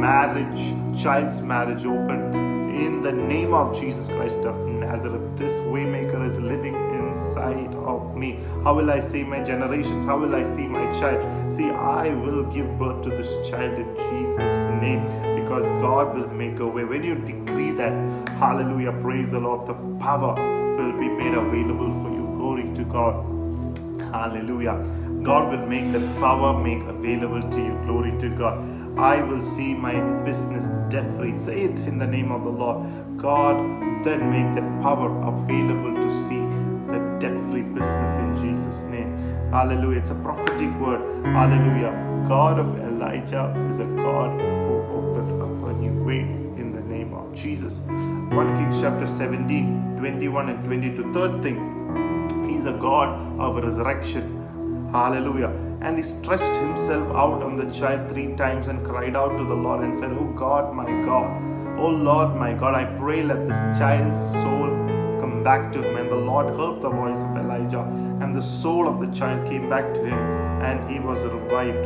marriage, 0.00 0.74
child's 1.00 1.40
marriage 1.40 1.84
open 1.84 2.54
in 2.74 3.00
the 3.00 3.12
name 3.12 3.54
of 3.54 3.78
Jesus 3.78 4.06
Christ 4.08 4.40
of 4.40 4.56
Nazareth. 4.66 5.36
This 5.36 5.52
waymaker 5.60 6.24
is 6.26 6.38
living 6.38 6.74
inside 6.94 7.74
of 7.74 8.16
me. 8.16 8.40
How 8.64 8.74
will 8.74 8.90
I 8.90 8.98
see 9.00 9.22
my 9.22 9.42
generations? 9.42 10.04
How 10.04 10.18
will 10.18 10.34
I 10.34 10.42
see 10.42 10.66
my 10.66 10.90
child? 10.92 11.52
See, 11.52 11.70
I 11.70 12.08
will 12.14 12.42
give 12.44 12.78
birth 12.78 13.04
to 13.04 13.10
this 13.10 13.48
child 13.48 13.74
in 13.74 13.94
Jesus' 14.08 14.56
name 14.82 15.04
because 15.40 15.64
God 15.80 16.16
will 16.16 16.28
make 16.28 16.58
a 16.58 16.66
way. 16.66 16.84
When 16.84 17.04
you 17.04 17.14
decree 17.14 17.70
that, 17.72 17.92
hallelujah, 18.30 18.92
praise 19.00 19.30
the 19.30 19.40
Lord, 19.40 19.66
the 19.66 19.74
power 20.00 20.34
will 20.76 20.98
be 20.98 21.08
made 21.08 21.34
available 21.34 21.92
for 22.02 22.10
you. 22.10 22.24
Glory 22.36 22.74
to 22.74 22.84
God. 22.84 23.14
Hallelujah. 24.12 24.84
God 25.22 25.50
will 25.50 25.66
make 25.66 25.92
the 25.92 26.00
power 26.20 26.60
make 26.62 26.82
available 26.82 27.48
to 27.50 27.58
you. 27.58 27.80
Glory 27.86 28.18
to 28.18 28.28
God. 28.30 28.73
I 28.96 29.22
will 29.22 29.42
see 29.42 29.74
my 29.74 30.00
business 30.22 30.66
debt 30.88 31.04
free. 31.16 31.34
Say 31.34 31.62
it 31.62 31.78
in 31.80 31.98
the 31.98 32.06
name 32.06 32.30
of 32.30 32.44
the 32.44 32.50
Lord. 32.50 33.18
God 33.18 33.56
then 34.04 34.30
make 34.30 34.54
the 34.54 34.62
power 34.82 35.10
available 35.26 35.94
to 35.94 36.10
see 36.24 36.38
the 36.92 37.00
debt 37.18 37.36
free 37.50 37.62
business 37.62 38.16
in 38.18 38.36
Jesus' 38.36 38.82
name. 38.82 39.16
Hallelujah. 39.50 39.98
It's 39.98 40.10
a 40.10 40.14
prophetic 40.14 40.72
word. 40.78 41.00
Hallelujah. 41.26 41.90
God 42.28 42.60
of 42.60 42.78
Elijah 42.78 43.52
is 43.68 43.80
a 43.80 43.84
God 43.84 44.40
who 44.40 44.74
opened 44.98 45.42
up 45.42 45.70
a 45.70 45.72
new 45.72 46.04
way 46.04 46.20
in 46.20 46.72
the 46.72 46.80
name 46.82 47.14
of 47.14 47.34
Jesus. 47.34 47.80
1 47.80 48.56
Kings 48.56 48.80
chapter 48.80 49.08
17, 49.08 49.96
21 49.98 50.50
and 50.50 50.64
22. 50.64 51.12
Third 51.12 51.42
thing, 51.42 52.48
He's 52.48 52.64
a 52.64 52.72
God 52.72 53.40
of 53.40 53.62
resurrection. 53.62 54.88
Hallelujah. 54.92 55.73
And 55.84 55.98
he 55.98 56.02
stretched 56.02 56.56
himself 56.56 57.14
out 57.14 57.42
on 57.42 57.56
the 57.56 57.70
child 57.70 58.08
three 58.10 58.34
times 58.36 58.68
and 58.68 58.82
cried 58.82 59.14
out 59.14 59.36
to 59.36 59.44
the 59.44 59.54
Lord 59.54 59.84
and 59.84 59.94
said, 59.94 60.12
Oh 60.12 60.32
God, 60.34 60.74
my 60.74 60.86
God, 61.04 61.78
oh 61.78 61.90
Lord, 61.90 62.36
my 62.36 62.54
God, 62.54 62.74
I 62.74 62.86
pray 62.98 63.22
let 63.22 63.46
this 63.46 63.78
child's 63.78 64.32
soul 64.32 64.70
come 65.20 65.42
back 65.44 65.70
to 65.72 65.82
him. 65.82 65.96
And 65.98 66.10
the 66.10 66.16
Lord 66.16 66.46
heard 66.58 66.80
the 66.80 66.88
voice 66.88 67.18
of 67.18 67.36
Elijah, 67.36 67.82
and 68.22 68.34
the 68.34 68.40
soul 68.40 68.88
of 68.88 68.98
the 68.98 69.14
child 69.14 69.46
came 69.46 69.68
back 69.68 69.92
to 69.92 70.00
him, 70.00 70.18
and 70.62 70.90
he 70.90 71.00
was 71.00 71.22
revived. 71.22 71.84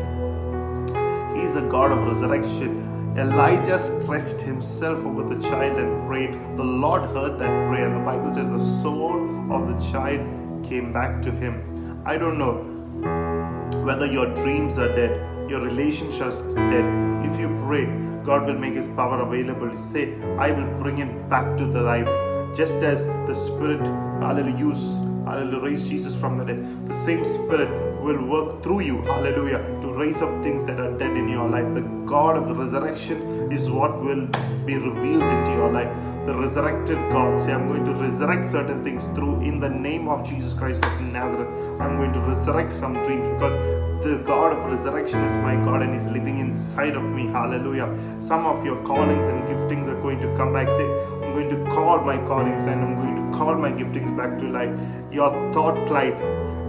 He 1.37 1.43
is 1.43 1.57
a 1.57 1.63
God 1.63 1.91
of 1.91 2.05
resurrection. 2.05 2.85
Elijah 3.19 3.81
stretched 3.81 4.41
himself 4.41 5.05
over 5.05 5.35
the 5.35 5.43
child 5.43 5.77
and 5.77 6.07
prayed. 6.07 6.35
The 6.57 6.63
Lord 6.63 7.03
heard 7.17 7.37
that 7.41 7.69
prayer. 7.69 7.89
And 7.89 7.97
the 7.97 8.05
Bible 8.05 8.33
says 8.33 8.49
the 8.53 8.61
soul 8.81 9.53
of 9.53 9.67
the 9.67 9.91
child 9.91 10.21
came 10.65 10.93
back 10.93 11.21
to 11.23 11.33
him. 11.33 12.01
I 12.07 12.17
don't 12.17 12.39
know 12.39 13.38
whether 13.77 14.07
your 14.07 14.27
dreams 14.35 14.79
are 14.79 14.95
dead, 14.95 15.51
your 15.51 15.61
relationships 15.61 16.41
dead. 16.55 16.85
If 17.25 17.39
you 17.41 17.49
pray, 17.65 17.87
God 18.25 18.47
will 18.47 18.59
make 18.59 18.75
His 18.75 18.89
power 18.89 19.21
available. 19.21 19.71
You 19.71 19.83
say, 19.83 20.21
I 20.37 20.51
will 20.51 20.71
bring 20.83 20.99
it 20.99 21.29
back 21.29 21.57
to 21.59 21.67
the 21.67 21.81
life. 21.81 22.09
Just 22.57 22.77
as 22.79 23.07
the 23.27 23.35
Spirit, 23.35 23.81
hallelujah, 24.21 24.57
use 24.57 24.95
hallelujah, 25.25 25.61
raise 25.61 25.89
Jesus 25.89 26.15
from 26.15 26.39
the 26.39 26.45
dead. 26.45 26.89
The 26.89 26.95
same 26.95 27.25
Spirit 27.25 27.69
will 28.09 28.25
work 28.25 28.63
through 28.63 28.81
you, 28.81 29.03
hallelujah, 29.03 29.59
to 29.83 29.93
raise 29.93 30.23
up 30.23 30.43
things 30.43 30.65
that 30.65 30.81
are 30.81 30.97
dead 30.97 31.15
in 31.15 31.29
your 31.29 31.47
life. 31.47 31.75
The 31.75 31.83
God 32.13 32.39
of 32.39 32.49
the 32.49 32.55
resurrection 32.55 33.53
is 33.53 33.69
what 33.69 34.03
will 34.03 34.27
be 34.65 34.77
revealed 34.77 35.25
into 35.25 35.51
your 35.53 35.71
life. 35.71 35.93
The 36.27 36.35
resurrected 36.35 36.97
God, 37.11 37.39
say, 37.41 37.53
I'm 37.53 37.69
going 37.69 37.85
to 37.85 37.93
resurrect 37.93 38.47
certain 38.47 38.83
things 38.83 39.09
through 39.09 39.43
in 39.43 39.61
the 39.61 39.69
name 39.69 40.09
of 40.09 40.27
Jesus 40.27 40.55
Christ 40.55 40.83
of 40.87 41.01
Nazareth. 41.03 41.49
I'm 41.81 41.99
going 41.99 42.15
to 42.15 42.21
resurrect 42.21 42.73
some 42.73 42.95
dreams 43.05 43.29
because 43.35 43.57
the 44.03 44.23
God 44.25 44.53
of 44.53 44.65
resurrection 44.65 45.21
is 45.25 45.35
my 45.37 45.57
God 45.57 45.83
and 45.83 45.93
He's 45.93 46.07
living 46.07 46.39
inside 46.39 46.97
of 46.97 47.03
me. 47.03 47.27
Hallelujah. 47.27 47.95
Some 48.21 48.47
of 48.47 48.65
your 48.65 48.83
callings 48.85 49.27
and 49.27 49.43
giftings 49.49 49.87
are 49.87 50.01
going 50.01 50.21
to 50.21 50.35
come 50.35 50.55
back. 50.55 50.71
Say, 50.71 50.85
I'm 50.85 51.33
going 51.33 51.49
to 51.51 51.63
call 51.75 52.01
my 52.01 52.17
callings 52.17 52.65
and 52.65 52.83
I'm 52.83 52.95
going 53.03 53.17
to 53.17 53.39
call 53.39 53.55
my 53.55 53.71
giftings 53.71 54.17
back 54.17 54.39
to 54.39 54.49
life. 54.49 54.81
Your 55.13 55.31
thought 55.53 55.91
life 55.91 56.19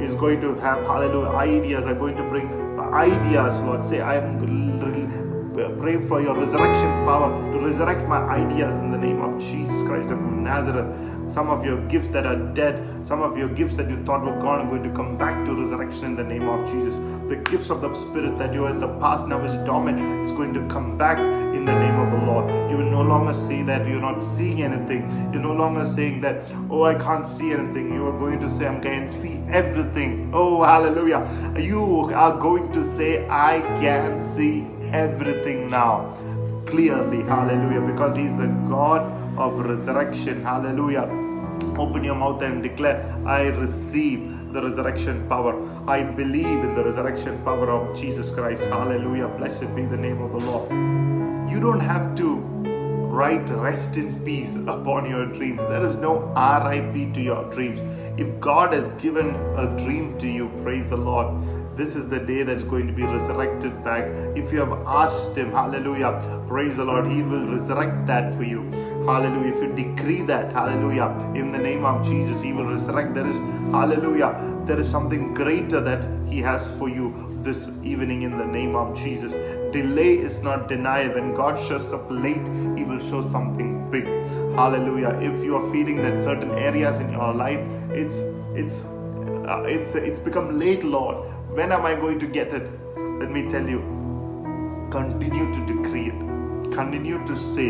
is 0.01 0.15
going 0.15 0.41
to 0.41 0.55
have, 0.55 0.83
hallelujah, 0.85 1.29
ideas 1.29 1.85
are 1.85 1.95
going 1.95 2.15
to 2.15 2.23
bring 2.23 2.47
ideas, 2.79 3.59
Lord. 3.61 3.83
Say, 3.83 4.01
I 4.01 4.15
am 4.17 4.39
pray 5.79 6.05
for 6.05 6.21
your 6.21 6.35
resurrection 6.35 6.89
power 7.05 7.29
to 7.51 7.59
resurrect 7.65 8.07
my 8.07 8.17
ideas 8.17 8.77
in 8.77 8.91
the 8.91 8.97
name 8.97 9.21
of 9.21 9.39
Jesus 9.41 9.81
Christ 9.83 10.09
of 10.09 10.19
Nazareth. 10.21 10.85
Some 11.29 11.49
of 11.49 11.63
your 11.63 11.79
gifts 11.87 12.09
that 12.09 12.25
are 12.25 12.35
dead, 12.53 13.05
some 13.05 13.21
of 13.21 13.37
your 13.37 13.49
gifts 13.49 13.75
that 13.75 13.87
you 13.87 14.03
thought 14.03 14.25
were 14.25 14.39
gone 14.39 14.65
are 14.65 14.69
going 14.69 14.83
to 14.83 14.91
come 14.95 15.15
back 15.15 15.45
to 15.45 15.53
resurrection 15.53 16.05
in 16.05 16.15
the 16.15 16.23
name 16.23 16.49
of 16.49 16.67
Jesus. 16.71 16.95
The 17.29 17.35
gifts 17.35 17.69
of 17.69 17.81
the 17.81 17.93
Spirit 17.93 18.39
that 18.39 18.51
you 18.51 18.63
had 18.63 18.75
in 18.75 18.79
the 18.79 18.87
past 18.99 19.27
now 19.27 19.39
is 19.45 19.55
dormant 19.63 19.99
is 20.25 20.31
going 20.31 20.55
to 20.55 20.67
come 20.67 20.97
back 20.97 21.19
in 21.19 21.65
the 21.65 21.73
name 21.73 21.99
of 21.99 22.09
the 22.09 22.25
Lord. 22.25 22.71
You 22.71 22.77
will 22.77 22.89
no 22.89 23.03
longer 23.03 23.33
say 23.33 23.61
that 23.61 23.87
you're 23.87 24.01
not 24.01 24.23
seeing 24.23 24.63
anything. 24.63 25.07
You're 25.31 25.43
no 25.43 25.53
longer 25.53 25.85
saying 25.85 26.21
that, 26.21 26.41
oh, 26.71 26.83
I 26.83 26.95
can't 26.95 27.27
see 27.27 27.51
anything. 27.51 27.93
You 27.93 28.07
are 28.07 28.17
going 28.17 28.39
to 28.39 28.49
say, 28.49 28.67
I 28.67 28.79
can 28.79 29.09
see 29.09 29.43
everything. 29.49 30.31
Oh, 30.33 30.63
hallelujah. 30.63 31.29
You 31.59 32.09
are 32.11 32.39
going 32.39 32.71
to 32.71 32.83
say, 32.83 33.27
I 33.27 33.59
can 33.79 34.19
see 34.35 34.65
everything 34.91 35.69
now 35.69 36.17
clearly. 36.65 37.21
Hallelujah. 37.21 37.81
Because 37.81 38.15
He's 38.15 38.35
the 38.37 38.47
God 38.67 39.18
of 39.39 39.59
resurrection. 39.59 40.43
Hallelujah. 40.43 41.07
Open 41.77 42.03
your 42.03 42.15
mouth 42.15 42.41
and 42.41 42.61
declare, 42.61 43.15
I 43.25 43.47
receive 43.47 44.53
the 44.53 44.61
resurrection 44.61 45.27
power. 45.29 45.53
I 45.87 46.03
believe 46.03 46.63
in 46.63 46.73
the 46.73 46.83
resurrection 46.83 47.41
power 47.43 47.69
of 47.69 47.97
Jesus 47.97 48.29
Christ. 48.29 48.65
Hallelujah. 48.65 49.27
Blessed 49.27 49.73
be 49.75 49.85
the 49.85 49.97
name 49.97 50.21
of 50.21 50.31
the 50.31 50.45
Lord. 50.49 50.69
You 51.51 51.59
don't 51.59 51.79
have 51.79 52.15
to 52.17 52.35
write 53.19 53.49
rest 53.49 53.97
in 53.97 54.23
peace 54.23 54.55
upon 54.55 55.09
your 55.09 55.25
dreams. 55.25 55.61
There 55.61 55.83
is 55.83 55.97
no 55.97 56.19
RIP 56.35 57.13
to 57.13 57.21
your 57.21 57.49
dreams. 57.51 57.81
If 58.19 58.39
God 58.39 58.73
has 58.73 58.89
given 59.01 59.35
a 59.57 59.65
dream 59.77 60.17
to 60.19 60.27
you, 60.27 60.49
praise 60.63 60.89
the 60.89 60.97
Lord 60.97 61.27
this 61.79 61.95
is 61.95 62.09
the 62.09 62.19
day 62.19 62.43
that's 62.43 62.63
going 62.63 62.87
to 62.87 62.93
be 62.93 63.03
resurrected 63.03 63.83
back. 63.85 64.03
If 64.35 64.51
you 64.51 64.59
have 64.59 64.73
asked 64.85 65.37
Him, 65.37 65.51
hallelujah, 65.51 66.43
praise 66.45 66.75
the 66.75 66.83
Lord, 66.83 67.07
He 67.07 67.23
will 67.23 67.45
resurrect 67.47 68.05
that 68.07 68.33
for 68.35 68.43
you. 68.43 68.69
Hallelujah. 69.05 69.53
If 69.53 69.61
you 69.63 69.71
decree 69.73 70.21
that, 70.23 70.51
hallelujah, 70.51 71.07
in 71.35 71.53
the 71.53 71.57
name 71.57 71.85
of 71.85 72.05
Jesus, 72.05 72.41
He 72.41 72.51
will 72.51 72.65
resurrect. 72.65 73.13
There 73.13 73.25
is, 73.25 73.37
hallelujah, 73.71 74.61
there 74.65 74.77
is 74.77 74.89
something 74.89 75.33
greater 75.33 75.79
that 75.79 76.05
He 76.27 76.41
has 76.41 76.69
for 76.71 76.89
you 76.89 77.39
this 77.41 77.69
evening 77.81 78.23
in 78.23 78.37
the 78.37 78.45
name 78.45 78.75
of 78.75 78.97
Jesus. 78.97 79.31
Delay 79.71 80.17
is 80.17 80.41
not 80.41 80.67
denial. 80.67 81.13
When 81.13 81.33
God 81.33 81.57
shows 81.57 81.93
up 81.93 82.05
late, 82.09 82.45
He 82.77 82.83
will 82.83 82.99
show 82.99 83.21
something 83.21 83.89
big. 83.89 84.05
Hallelujah. 84.55 85.17
If 85.21 85.41
you 85.41 85.55
are 85.55 85.71
feeling 85.71 85.97
that 86.01 86.21
certain 86.21 86.51
areas 86.51 86.99
in 86.99 87.13
your 87.13 87.33
life, 87.33 87.59
it's 87.89 88.17
it's 88.53 88.81
uh, 89.47 89.63
it's 89.63 89.95
it's 89.95 90.19
become 90.19 90.59
late, 90.59 90.83
Lord. 90.83 91.38
When 91.51 91.71
am 91.71 91.83
I 91.83 91.95
going 91.95 92.19
to 92.19 92.27
get 92.27 92.53
it? 92.53 92.69
Let 92.95 93.31
me 93.31 93.49
tell 93.49 93.67
you, 93.67 93.79
continue 94.91 95.51
to 95.51 95.65
decree 95.65 96.09
it. 96.09 96.71
Continue 96.71 97.25
to 97.25 97.35
say, 97.35 97.69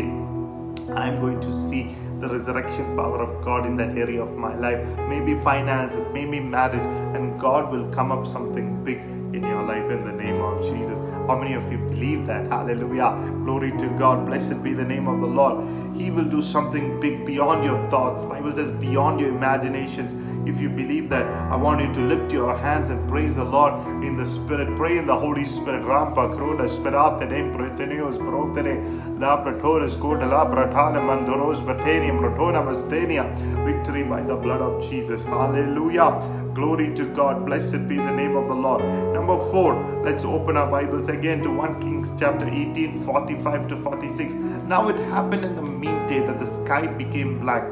I'm 0.92 1.18
going 1.18 1.40
to 1.40 1.50
see 1.50 1.96
the 2.18 2.28
resurrection 2.28 2.94
power 2.94 3.22
of 3.22 3.42
God 3.42 3.64
in 3.64 3.76
that 3.76 3.96
area 3.96 4.22
of 4.22 4.36
my 4.36 4.54
life. 4.54 4.86
Maybe 5.08 5.34
finances, 5.42 6.06
maybe 6.12 6.40
marriage, 6.40 6.84
and 7.16 7.40
God 7.40 7.72
will 7.72 7.90
come 7.90 8.12
up 8.12 8.26
something 8.26 8.84
big 8.84 8.98
in 8.98 9.42
your 9.42 9.62
life 9.62 9.90
in 9.90 10.04
the 10.04 10.12
name 10.12 10.42
of 10.42 10.62
Jesus. 10.62 10.98
How 11.26 11.38
many 11.38 11.54
of 11.54 11.72
you 11.72 11.78
believe 11.78 12.26
that? 12.26 12.48
Hallelujah. 12.48 13.16
Glory 13.44 13.70
to 13.78 13.88
God. 13.98 14.26
Blessed 14.26 14.62
be 14.62 14.74
the 14.74 14.84
name 14.84 15.08
of 15.08 15.20
the 15.20 15.26
Lord. 15.26 15.96
He 15.96 16.10
will 16.10 16.24
do 16.24 16.42
something 16.42 17.00
big 17.00 17.24
beyond 17.24 17.64
your 17.64 17.88
thoughts. 17.88 18.24
Bible 18.24 18.54
says 18.54 18.70
beyond 18.72 19.20
your 19.20 19.30
imaginations 19.30 20.12
if 20.46 20.60
you 20.60 20.68
believe 20.68 21.08
that, 21.10 21.26
I 21.52 21.56
want 21.56 21.80
you 21.80 21.92
to 21.92 22.00
lift 22.00 22.32
your 22.32 22.56
hands 22.56 22.90
and 22.90 23.08
praise 23.08 23.36
the 23.36 23.44
Lord 23.44 23.74
in 24.02 24.16
the 24.16 24.26
Spirit. 24.26 24.74
Pray 24.76 24.98
in 24.98 25.06
the 25.06 25.16
Holy 25.16 25.44
Spirit. 25.44 25.82
Rampa 25.82 26.34
kruda 26.34 26.68
sperate 26.68 27.28
nem 27.28 27.52
pretenios 27.52 28.16
protere 28.16 28.74
la 29.18 29.42
pretoris 29.44 29.98
koda 30.00 30.26
la 30.26 30.44
pratana 30.46 31.00
mandoros 31.00 31.60
batenium 31.60 32.20
protona 32.20 32.62
mastenia. 32.62 33.24
Victory 33.64 34.02
by 34.02 34.22
the 34.22 34.34
blood 34.34 34.60
of 34.60 34.82
Jesus. 34.82 35.22
Hallelujah. 35.24 36.10
Glory 36.54 36.94
to 36.94 37.04
God. 37.14 37.44
Blessed 37.44 37.86
be 37.86 37.96
the 37.96 38.10
name 38.10 38.36
of 38.36 38.48
the 38.48 38.54
Lord. 38.54 38.82
Number 39.12 39.38
four, 39.50 39.74
let's 40.02 40.24
open 40.24 40.56
our 40.56 40.70
Bibles 40.70 41.08
again 41.08 41.42
to 41.42 41.50
1 41.50 41.80
Kings 41.80 42.14
chapter 42.18 42.48
18, 42.48 43.04
45 43.04 43.68
to 43.68 43.76
46. 43.76 44.34
Now 44.66 44.88
it 44.88 44.98
happened 44.98 45.44
in 45.44 45.54
the 45.54 45.62
midday 45.62 46.20
that 46.26 46.38
the 46.38 46.46
sky 46.46 46.86
became 46.86 47.38
black 47.40 47.64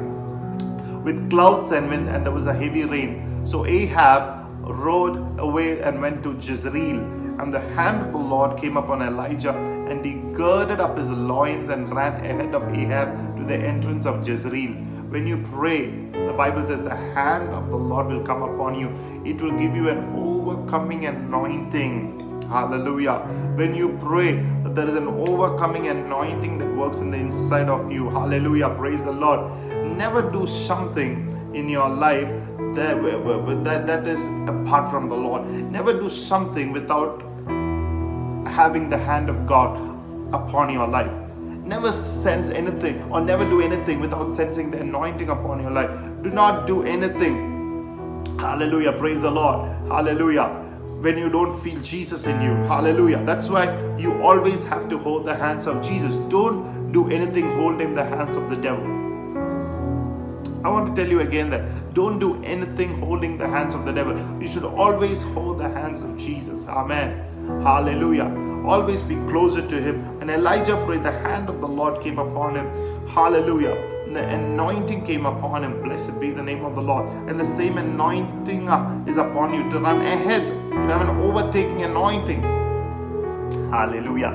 with 1.09 1.31
clouds 1.31 1.71
and 1.71 1.89
wind, 1.89 2.07
and 2.11 2.25
there 2.25 2.33
was 2.39 2.47
a 2.47 2.53
heavy 2.53 2.85
rain. 2.85 3.47
So 3.47 3.65
Ahab 3.65 4.23
rode 4.61 5.17
away 5.41 5.81
and 5.81 6.03
went 6.03 6.23
to 6.25 6.35
Jezreel. 6.35 7.01
And 7.41 7.55
the 7.55 7.61
hand 7.77 8.03
of 8.05 8.13
the 8.13 8.19
Lord 8.19 8.59
came 8.61 8.77
upon 8.77 9.01
Elijah, 9.01 9.55
and 9.91 10.05
he 10.05 10.15
girded 10.37 10.81
up 10.81 10.99
his 10.99 11.11
loins 11.11 11.71
and 11.71 11.95
ran 11.95 12.15
ahead 12.23 12.55
of 12.55 12.63
Ahab 12.75 13.39
to 13.39 13.45
the 13.45 13.57
entrance 13.57 14.05
of 14.05 14.27
Jezreel. 14.29 14.73
When 15.15 15.27
you 15.27 15.39
pray, 15.55 15.87
the 16.27 16.35
Bible 16.37 16.67
says 16.67 16.83
the 16.83 16.95
hand 16.95 17.49
of 17.51 17.71
the 17.71 17.77
Lord 17.77 18.09
will 18.09 18.25
come 18.31 18.43
upon 18.43 18.79
you. 18.79 18.89
It 19.25 19.41
will 19.41 19.53
give 19.53 19.75
you 19.75 19.89
an 19.89 20.13
overcoming 20.15 21.07
anointing. 21.07 22.43
Hallelujah. 22.51 23.19
When 23.57 23.75
you 23.75 23.97
pray, 24.03 24.45
there 24.65 24.89
is 24.89 24.95
an 24.95 25.09
overcoming 25.09 25.87
anointing 25.87 26.59
that 26.59 26.77
works 26.77 26.99
in 26.99 27.11
the 27.11 27.19
inside 27.19 27.69
of 27.69 27.91
you. 27.93 28.11
Hallelujah. 28.11 28.71
Praise 28.71 29.05
the 29.05 29.13
Lord 29.13 29.41
never 29.99 30.23
do 30.31 30.47
something 30.47 31.53
in 31.55 31.69
your 31.69 31.89
life 31.89 32.29
that, 32.75 33.03
that, 33.65 33.87
that 33.87 34.07
is 34.07 34.25
apart 34.49 34.89
from 34.91 35.09
the 35.09 35.17
Lord. 35.17 35.45
Never 35.73 35.93
do 35.93 36.09
something 36.09 36.73
without 36.73 37.21
having 38.47 38.89
the 38.89 38.97
hand 38.97 39.29
of 39.29 39.45
God 39.45 39.77
upon 40.33 40.71
your 40.71 40.87
life. 40.87 41.11
Never 41.65 41.91
sense 41.91 42.49
anything 42.49 43.03
or 43.13 43.21
never 43.21 43.45
do 43.45 43.61
anything 43.61 44.01
without 44.01 44.35
sensing 44.35 44.71
the 44.71 44.81
anointing 44.81 45.31
upon 45.31 45.61
your 45.61 45.73
life. 45.73 45.91
Do 46.23 46.31
not 46.31 46.67
do 46.67 46.85
anything. 46.85 48.25
Hallelujah. 48.39 48.93
Praise 48.93 49.23
the 49.23 49.31
Lord. 49.31 49.69
Hallelujah. 49.89 50.47
When 51.01 51.19
you 51.19 51.29
don't 51.29 51.59
feel 51.61 51.81
Jesus 51.81 52.27
in 52.27 52.41
you. 52.41 52.55
Hallelujah. 52.75 53.23
That's 53.25 53.49
why 53.49 53.67
you 53.97 54.23
always 54.23 54.65
have 54.65 54.89
to 54.91 54.99
hold 54.99 55.27
the 55.27 55.35
hands 55.35 55.67
of 55.67 55.83
Jesus. 55.83 56.17
Don't 56.29 56.93
do 56.93 57.11
anything 57.11 57.51
holding 57.57 57.95
the 57.95 58.05
hands 58.05 58.37
of 58.37 58.49
the 58.49 58.57
devil. 58.57 58.98
I 60.65 60.69
want 60.71 60.89
to 60.89 60.95
tell 61.01 61.11
you 61.11 61.21
again 61.21 61.51
that 61.51 61.95
don't 61.95 62.19
do 62.19 62.43
anything 62.43 63.01
holding 63.01 63.39
the 63.39 63.49
hands 63.49 63.75
of 63.75 63.85
the 63.85 63.93
devil. 63.93 64.17
You 64.43 64.49
should 64.49 64.65
always 64.65 65.23
hold 65.23 65.59
the 65.61 65.69
hands 65.69 66.03
of 66.03 66.19
Jesus. 66.19 66.67
Amen. 66.67 67.63
Hallelujah. 67.63 68.27
Always 68.67 69.03
be 69.03 69.15
closer 69.31 69.67
to 69.67 69.81
him. 69.81 70.21
And 70.21 70.31
Elijah 70.31 70.77
prayed, 70.85 71.05
the 71.05 71.13
hand 71.13 71.49
of 71.49 71.61
the 71.61 71.69
Lord 71.69 72.03
came 72.03 72.19
upon 72.19 72.57
him. 72.57 73.07
Hallelujah. 73.09 73.77
The 74.13 74.27
anointing 74.29 75.07
came 75.07 75.27
upon 75.27 75.63
him. 75.63 75.81
Blessed 75.83 76.19
be 76.19 76.31
the 76.31 76.43
name 76.43 76.65
of 76.65 76.75
the 76.75 76.83
Lord. 76.83 77.07
And 77.29 77.39
the 77.39 77.45
same 77.45 77.79
anointing 77.79 78.69
uh, 78.69 79.05
is 79.07 79.17
upon 79.17 79.55
you 79.55 79.71
to 79.71 79.79
run 79.79 80.01
ahead, 80.01 80.49
to 80.49 80.77
have 80.89 81.03
an 81.03 81.17
overtaking 81.21 81.83
anointing. 81.85 82.43
Hallelujah. 83.71 84.33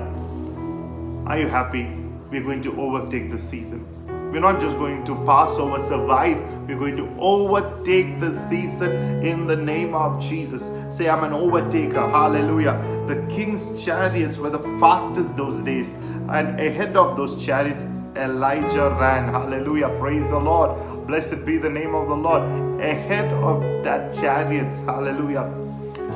Are 1.27 1.39
you 1.39 1.47
happy? 1.47 1.83
We're 2.29 2.43
going 2.43 2.61
to 2.61 2.79
overtake 2.79 3.29
this 3.29 3.47
season. 3.47 3.92
We're 4.33 4.39
not 4.39 4.59
just 4.59 4.77
going 4.79 5.05
to 5.05 5.15
pass 5.25 5.59
over, 5.59 5.79
survive. 5.79 6.39
We're 6.67 6.79
going 6.79 6.97
to 6.97 7.07
overtake 7.19 8.19
the 8.19 8.31
season 8.31 9.23
in 9.23 9.45
the 9.45 9.55
name 9.55 9.93
of 9.93 10.19
Jesus. 10.19 10.71
Say, 10.89 11.07
I'm 11.07 11.23
an 11.23 11.33
overtaker. 11.33 12.09
Hallelujah. 12.09 12.73
The 13.07 13.23
king's 13.31 13.85
chariots 13.85 14.39
were 14.39 14.49
the 14.49 14.63
fastest 14.79 15.37
those 15.37 15.61
days. 15.61 15.93
And 16.29 16.59
ahead 16.59 16.97
of 16.97 17.15
those 17.15 17.45
chariots, 17.45 17.83
Elijah 18.15 18.97
ran. 18.99 19.31
Hallelujah. 19.31 19.89
Praise 19.99 20.27
the 20.31 20.39
Lord. 20.39 21.05
Blessed 21.05 21.45
be 21.45 21.59
the 21.59 21.69
name 21.69 21.93
of 21.93 22.09
the 22.09 22.15
Lord. 22.15 22.41
Ahead 22.81 23.31
of 23.33 23.61
that 23.83 24.15
chariots, 24.15 24.79
hallelujah, 24.79 25.43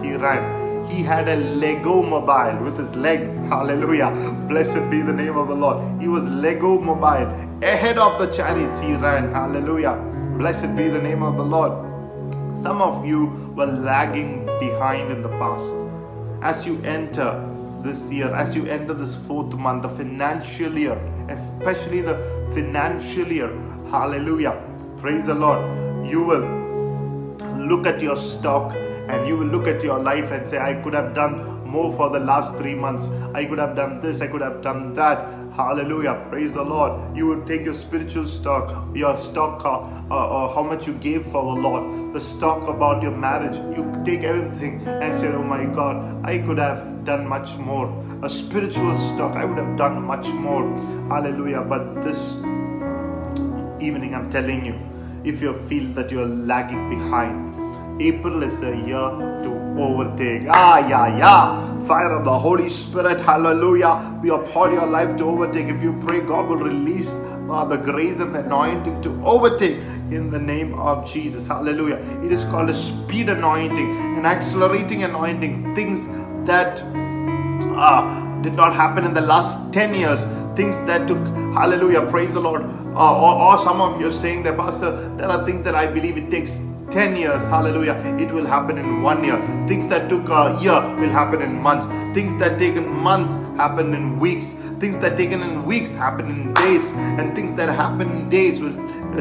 he 0.01 0.15
ran 0.15 0.66
he 0.88 1.04
had 1.04 1.28
a 1.28 1.36
Lego 1.36 2.02
mobile 2.02 2.63
with 2.63 2.78
his 2.78 2.95
legs. 2.95 3.36
Hallelujah. 3.36 4.12
Blessed 4.47 4.89
be 4.89 5.02
the 5.02 5.13
name 5.13 5.38
of 5.38 5.47
the 5.50 5.56
Lord. 5.56 6.02
He 6.02 6.08
was 6.08 6.28
Lego 6.30 6.80
mobile. 6.80 7.28
Ahead 7.62 7.97
of 7.97 8.17
the 8.19 8.28
chariots 8.28 8.80
he 8.80 8.93
ran. 8.95 9.34
Hallelujah. 9.34 9.95
Blessed 10.38 10.76
be 10.76 10.88
the 10.88 11.02
name 11.02 11.23
of 11.23 11.36
the 11.36 11.43
Lord. 11.43 11.73
Some 12.58 12.82
of 12.82 13.06
you 13.06 13.28
were 13.56 13.65
lagging 13.65 14.45
behind 14.60 15.12
in 15.12 15.21
the 15.21 15.30
past. 15.30 15.73
As 16.41 16.65
you 16.65 16.82
enter 16.84 17.43
this 17.84 18.12
year, 18.12 18.34
as 18.34 18.56
you 18.56 18.65
enter 18.65 18.93
this 18.93 19.15
fourth 19.15 19.54
month, 19.54 19.84
the 19.84 19.89
financial 19.89 20.78
year, 20.78 20.97
especially 21.30 22.02
the 22.02 22.15
financial 22.54 23.28
year, 23.28 23.50
hallelujah, 23.91 24.62
praise 24.97 25.26
the 25.26 25.34
Lord, 25.34 26.08
you 26.08 26.23
will 26.23 26.47
look 27.67 27.86
at 27.86 28.02
your 28.02 28.15
stock 28.15 28.76
and 29.07 29.27
you 29.27 29.37
will 29.37 29.47
look 29.47 29.67
at 29.67 29.83
your 29.83 29.99
life 29.99 30.31
and 30.31 30.47
say, 30.47 30.57
I 30.57 30.75
could 30.75 30.93
have 30.93 31.13
done 31.13 31.65
more 31.65 31.93
for 31.93 32.09
the 32.09 32.19
last 32.19 32.55
three 32.57 32.75
months. 32.75 33.07
I 33.33 33.45
could 33.45 33.59
have 33.59 33.75
done 33.75 33.99
this, 33.99 34.21
I 34.21 34.27
could 34.27 34.41
have 34.41 34.61
done 34.61 34.93
that. 34.95 35.17
Hallelujah. 35.53 36.23
Praise 36.29 36.53
the 36.53 36.63
Lord. 36.63 37.17
You 37.17 37.27
would 37.27 37.47
take 37.47 37.65
your 37.65 37.73
spiritual 37.73 38.27
stock, 38.27 38.95
your 38.95 39.17
stock, 39.17 39.65
uh, 39.65 40.13
uh, 40.13 40.53
how 40.53 40.61
much 40.61 40.85
you 40.85 40.93
gave 40.93 41.25
for 41.25 41.55
the 41.55 41.61
Lord, 41.61 42.13
the 42.13 42.21
stock 42.21 42.67
about 42.67 43.01
your 43.01 43.11
marriage. 43.11 43.55
You 43.75 43.91
take 44.05 44.21
everything 44.21 44.85
and 44.87 45.19
say, 45.19 45.27
Oh 45.27 45.43
my 45.43 45.65
God, 45.65 46.23
I 46.23 46.37
could 46.39 46.59
have 46.59 47.03
done 47.05 47.27
much 47.27 47.57
more. 47.57 47.87
A 48.21 48.29
spiritual 48.29 48.97
stock, 48.99 49.35
I 49.35 49.45
would 49.45 49.57
have 49.57 49.77
done 49.77 50.03
much 50.03 50.27
more. 50.29 50.63
Hallelujah. 51.09 51.61
But 51.61 52.03
this 52.03 52.33
evening, 53.81 54.13
I'm 54.13 54.29
telling 54.29 54.65
you, 54.65 54.79
if 55.23 55.41
you 55.41 55.53
feel 55.53 55.91
that 55.93 56.11
you're 56.11 56.27
lagging 56.27 56.89
behind, 56.89 57.46
April 57.99 58.43
is 58.43 58.62
a 58.62 58.75
year 58.75 59.10
to 59.43 59.75
overtake. 59.77 60.43
Ah, 60.49 60.88
yeah, 60.88 61.17
yeah. 61.17 61.86
Fire 61.86 62.12
of 62.13 62.25
the 62.25 62.38
Holy 62.38 62.69
Spirit, 62.69 63.21
hallelujah. 63.21 64.19
Be 64.21 64.29
upon 64.29 64.73
your 64.73 64.86
life 64.88 65.15
to 65.17 65.25
overtake. 65.25 65.67
If 65.67 65.81
you 65.83 65.97
pray, 66.05 66.21
God 66.21 66.47
will 66.49 66.57
release 66.57 67.13
uh, 67.49 67.65
the 67.65 67.77
grace 67.77 68.19
and 68.19 68.36
the 68.36 68.39
anointing 68.39 69.01
to 69.03 69.21
overtake 69.25 69.77
in 70.12 70.29
the 70.29 70.39
name 70.39 70.73
of 70.75 71.10
Jesus. 71.10 71.47
Hallelujah. 71.47 71.97
It 72.23 72.31
is 72.31 72.45
called 72.45 72.69
a 72.69 72.73
speed 72.73 73.29
anointing, 73.29 74.17
an 74.17 74.25
accelerating 74.25 75.03
anointing. 75.03 75.75
Things 75.75 76.07
that 76.47 76.81
uh, 77.75 78.41
did 78.41 78.53
not 78.53 78.73
happen 78.73 79.05
in 79.05 79.13
the 79.13 79.21
last 79.21 79.73
10 79.73 79.93
years, 79.95 80.23
things 80.55 80.79
that 80.86 81.07
took, 81.07 81.19
hallelujah, 81.55 82.01
praise 82.07 82.33
the 82.33 82.39
Lord. 82.39 82.63
Uh, 82.63 83.15
or, 83.21 83.53
or 83.53 83.57
some 83.60 83.81
of 83.81 83.99
you 84.01 84.07
are 84.07 84.12
saying 84.12 84.43
that, 84.43 84.57
Pastor, 84.57 85.15
there 85.17 85.29
are 85.29 85.45
things 85.45 85.63
that 85.63 85.75
I 85.75 85.88
believe 85.88 86.17
it 86.17 86.29
takes 86.31 86.62
10 86.89 87.15
years 87.15 87.45
hallelujah 87.47 87.95
it 88.19 88.32
will 88.32 88.45
happen 88.45 88.78
in 88.78 89.02
one 89.02 89.23
year. 89.23 89.38
Things 89.67 89.88
that 89.89 90.10
took 90.10 90.30
a 90.30 90.58
year 90.62 90.82
will 91.00 91.10
happen 91.10 91.41
in 91.41 91.62
months. 91.62 91.86
Things 92.13 92.36
that 92.38 92.58
taken 92.58 92.88
months 92.88 93.34
happen 93.58 93.93
in 93.93 94.19
weeks. 94.19 94.54
Things 94.80 94.97
that 95.00 95.17
taken 95.17 95.41
in 95.43 95.65
weeks 95.65 95.93
happen 95.93 96.30
in 96.30 96.54
days. 96.54 96.89
And 96.91 97.36
things 97.36 97.54
that 97.56 97.69
happen 97.69 98.10
in 98.12 98.30
days 98.30 98.60
will 98.60 98.76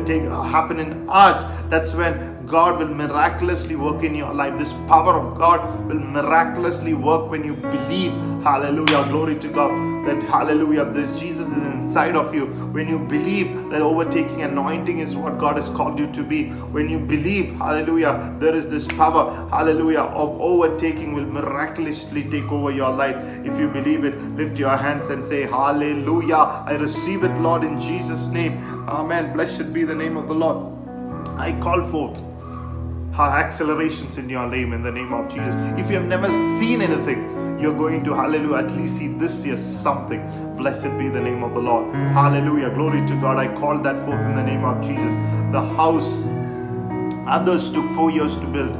take 0.04 0.22
uh, 0.22 0.42
happen 0.42 0.80
in 0.80 1.08
hours. 1.08 1.42
That's 1.68 1.94
when 1.94 2.35
God 2.46 2.78
will 2.78 2.94
miraculously 2.94 3.74
work 3.74 4.04
in 4.04 4.14
your 4.14 4.32
life. 4.32 4.56
This 4.58 4.72
power 4.86 5.18
of 5.18 5.36
God 5.36 5.88
will 5.88 5.98
miraculously 5.98 6.94
work 6.94 7.28
when 7.30 7.44
you 7.44 7.54
believe. 7.54 8.12
Hallelujah. 8.42 9.04
Glory 9.10 9.36
to 9.40 9.48
God. 9.48 9.96
That 10.06 10.22
hallelujah, 10.22 10.84
this 10.84 11.18
Jesus 11.18 11.48
is 11.48 11.66
inside 11.66 12.14
of 12.14 12.32
you. 12.32 12.46
When 12.46 12.88
you 12.88 13.00
believe 13.00 13.70
that 13.70 13.82
overtaking 13.82 14.42
anointing 14.42 15.00
is 15.00 15.16
what 15.16 15.36
God 15.36 15.56
has 15.56 15.68
called 15.70 15.98
you 15.98 16.06
to 16.12 16.22
be. 16.22 16.50
When 16.76 16.88
you 16.88 17.00
believe, 17.00 17.56
hallelujah, 17.56 18.36
there 18.38 18.54
is 18.54 18.68
this 18.68 18.86
power, 18.86 19.48
hallelujah, 19.50 20.02
of 20.02 20.40
overtaking 20.40 21.12
will 21.12 21.26
miraculously 21.26 22.22
take 22.30 22.52
over 22.52 22.70
your 22.70 22.90
life. 22.90 23.16
If 23.44 23.58
you 23.58 23.66
believe 23.66 24.04
it, 24.04 24.16
lift 24.36 24.56
your 24.56 24.76
hands 24.76 25.08
and 25.08 25.26
say, 25.26 25.42
Hallelujah. 25.42 26.36
I 26.36 26.76
receive 26.76 27.24
it, 27.24 27.36
Lord, 27.40 27.64
in 27.64 27.80
Jesus' 27.80 28.28
name. 28.28 28.62
Amen. 28.88 29.32
Blessed 29.32 29.72
be 29.72 29.82
the 29.82 29.94
name 29.94 30.16
of 30.16 30.28
the 30.28 30.34
Lord. 30.34 30.72
I 31.36 31.58
call 31.60 31.82
forth 31.82 32.22
accelerations 33.24 34.18
in 34.18 34.28
your 34.28 34.46
name 34.46 34.72
in 34.72 34.82
the 34.82 34.92
name 34.92 35.12
of 35.12 35.28
Jesus. 35.28 35.54
If 35.78 35.90
you 35.90 35.96
have 35.96 36.06
never 36.06 36.30
seen 36.58 36.82
anything, 36.82 37.58
you're 37.58 37.76
going 37.76 38.04
to, 38.04 38.14
hallelujah, 38.14 38.64
at 38.64 38.70
least 38.72 38.98
see 38.98 39.08
this 39.08 39.44
year 39.46 39.56
something. 39.56 40.20
Blessed 40.56 40.96
be 40.98 41.08
the 41.08 41.20
name 41.20 41.42
of 41.42 41.54
the 41.54 41.60
Lord. 41.60 41.94
Hallelujah. 41.94 42.70
Glory 42.70 43.06
to 43.06 43.14
God. 43.20 43.38
I 43.38 43.48
call 43.54 43.78
that 43.78 43.96
forth 44.04 44.24
in 44.24 44.36
the 44.36 44.42
name 44.42 44.64
of 44.64 44.82
Jesus. 44.82 45.14
The 45.52 45.62
house 45.76 46.22
others 47.26 47.70
took 47.70 47.90
four 47.92 48.10
years 48.10 48.36
to 48.36 48.46
build, 48.46 48.74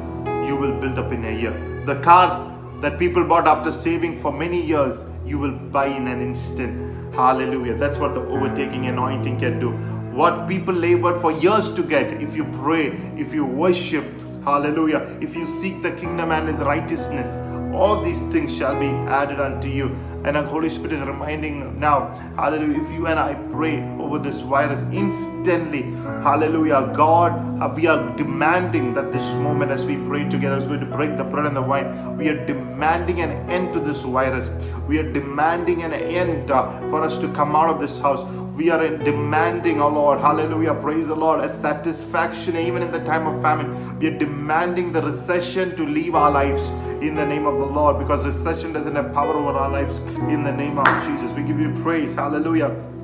you 0.47 0.57
will 0.57 0.79
build 0.81 0.99
up 0.99 1.13
in 1.13 1.25
a 1.25 1.31
year. 1.31 1.83
The 1.87 2.01
car 2.03 2.55
that 2.81 2.99
people 2.99 3.25
bought 3.25 3.47
after 3.47 3.71
saving 3.73 4.19
for 4.19 4.33
many 4.33 4.61
years, 4.61 5.03
you 5.25 5.39
will 5.39 5.53
buy 5.53 5.87
in 5.87 6.07
an 6.07 6.21
instant. 6.21 7.15
Hallelujah. 7.15 7.75
That's 7.75 7.97
what 7.97 8.15
the 8.15 8.21
overtaking 8.21 8.87
anointing 8.87 9.39
can 9.39 9.59
do. 9.59 9.71
What 10.13 10.47
people 10.47 10.75
labored 10.75 11.21
for 11.21 11.33
years 11.33 11.73
to 11.75 11.83
get, 11.83 12.23
if 12.23 12.37
you 12.37 12.45
pray, 12.45 12.89
if 13.17 13.35
you 13.35 13.45
worship, 13.45 14.05
Hallelujah. 14.47 15.19
If 15.21 15.35
you 15.35 15.45
seek 15.45 15.83
the 15.83 15.91
kingdom 15.91 16.31
and 16.31 16.47
his 16.47 16.61
righteousness, 16.61 17.35
all 17.75 18.01
these 18.01 18.23
things 18.27 18.57
shall 18.57 18.79
be 18.79 18.87
added 18.87 19.41
unto 19.41 19.67
you. 19.67 19.89
And 20.23 20.37
the 20.37 20.43
Holy 20.43 20.71
Spirit 20.71 20.93
is 20.93 21.01
reminding 21.01 21.81
now, 21.81 22.11
hallelujah, 22.37 22.81
if 22.81 22.93
you 22.93 23.09
and 23.09 23.19
I 23.19 23.35
pray 23.51 23.81
over 24.07 24.19
this 24.21 24.41
virus 24.43 24.83
instantly, 24.93 25.83
hallelujah, 26.23 26.93
God, 26.95 27.33
uh, 27.61 27.73
we 27.75 27.87
are 27.87 28.15
demanding 28.17 28.95
that 28.95 29.13
this 29.13 29.33
moment 29.35 29.73
as 29.73 29.85
we 29.85 29.97
pray 29.97 30.29
together, 30.29 30.57
as 30.57 30.67
we 30.67 30.77
break 30.77 31.17
the 31.17 31.25
bread 31.25 31.47
and 31.47 31.57
the 31.57 31.63
wine, 31.63 32.17
we 32.17 32.29
are 32.29 32.47
demanding 32.47 33.21
an 33.21 33.31
end 33.51 33.73
to 33.73 33.81
this 33.81 34.03
virus. 34.03 34.51
We 34.87 34.99
are 34.99 35.13
demanding 35.13 35.83
an 35.83 35.93
end 35.93 36.51
uh, 36.51 36.79
for 36.89 37.03
us 37.03 37.19
to 37.19 37.33
come 37.33 37.57
out 37.57 37.69
of 37.69 37.81
this 37.81 37.99
house. 37.99 38.23
We 38.55 38.71
are 38.71 38.97
demanding, 38.97 39.81
oh 39.81 39.89
Lord, 39.89 40.21
hallelujah, 40.21 40.75
praise 40.75 41.09
the 41.09 41.17
Lord, 41.17 41.41
a 41.41 41.49
satisfaction 41.49 42.57
even 42.57 42.83
in 42.83 42.93
the 42.93 43.05
time 43.05 43.27
of 43.27 43.43
famine. 43.43 43.99
We 43.99 44.07
are 44.07 44.19
demanding 44.19 44.93
the 44.93 45.03
recession 45.03 45.77
to 45.77 45.85
leave 45.85 46.15
our 46.15 46.31
lives 46.31 46.71
in 47.03 47.15
the 47.15 47.27
name 47.27 47.47
of 47.47 47.59
the 47.59 47.67
Lord 47.67 47.99
because 47.99 48.25
recession 48.25 48.73
doesn't 48.73 48.95
have 48.95 49.13
power 49.13 49.35
over 49.35 49.59
our 49.59 49.71
lives 49.71 49.99
in 50.31 50.45
the 50.45 50.53
name 50.53 50.79
of 50.79 50.87
Jesus. 51.05 51.33
We 51.33 51.43
give 51.43 51.61
you 51.61 51.73
praise, 51.83 52.15
hallelujah. 52.15 52.96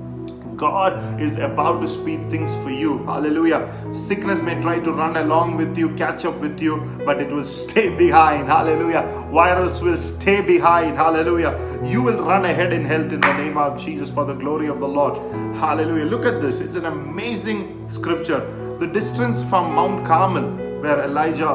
God 0.63 1.21
is 1.21 1.39
about 1.39 1.81
to 1.81 1.89
speed 1.89 2.31
things 2.31 2.55
for 2.63 2.71
you. 2.71 2.99
Hallelujah. 3.05 3.61
Sickness 3.93 4.41
may 4.43 4.61
try 4.63 4.79
to 4.79 4.93
run 4.93 5.17
along 5.17 5.57
with 5.57 5.77
you, 5.77 5.89
catch 5.97 6.25
up 6.25 6.37
with 6.39 6.61
you, 6.63 6.77
but 7.05 7.21
it 7.21 7.33
will 7.33 7.45
stay 7.63 7.89
behind. 7.97 8.47
Hallelujah. 8.47 9.03
Virals 9.39 9.83
will 9.83 9.99
stay 9.99 10.41
behind. 10.41 10.97
Hallelujah. 10.97 11.53
You 11.85 12.01
will 12.01 12.23
run 12.23 12.45
ahead 12.45 12.73
in 12.73 12.85
health 12.85 13.13
in 13.13 13.21
the 13.21 13.33
name 13.39 13.59
of 13.59 13.77
Jesus 13.85 14.09
for 14.09 14.25
the 14.25 14.35
glory 14.35 14.69
of 14.69 14.79
the 14.79 14.87
Lord. 14.87 15.17
Hallelujah. 15.57 16.05
Look 16.05 16.25
at 16.25 16.41
this. 16.41 16.61
It's 16.61 16.77
an 16.77 16.85
amazing 16.85 17.91
scripture. 17.91 18.41
The 18.79 18.87
distance 18.87 19.43
from 19.43 19.75
Mount 19.75 20.07
Carmel, 20.07 20.49
where 20.81 21.01
Elijah 21.03 21.55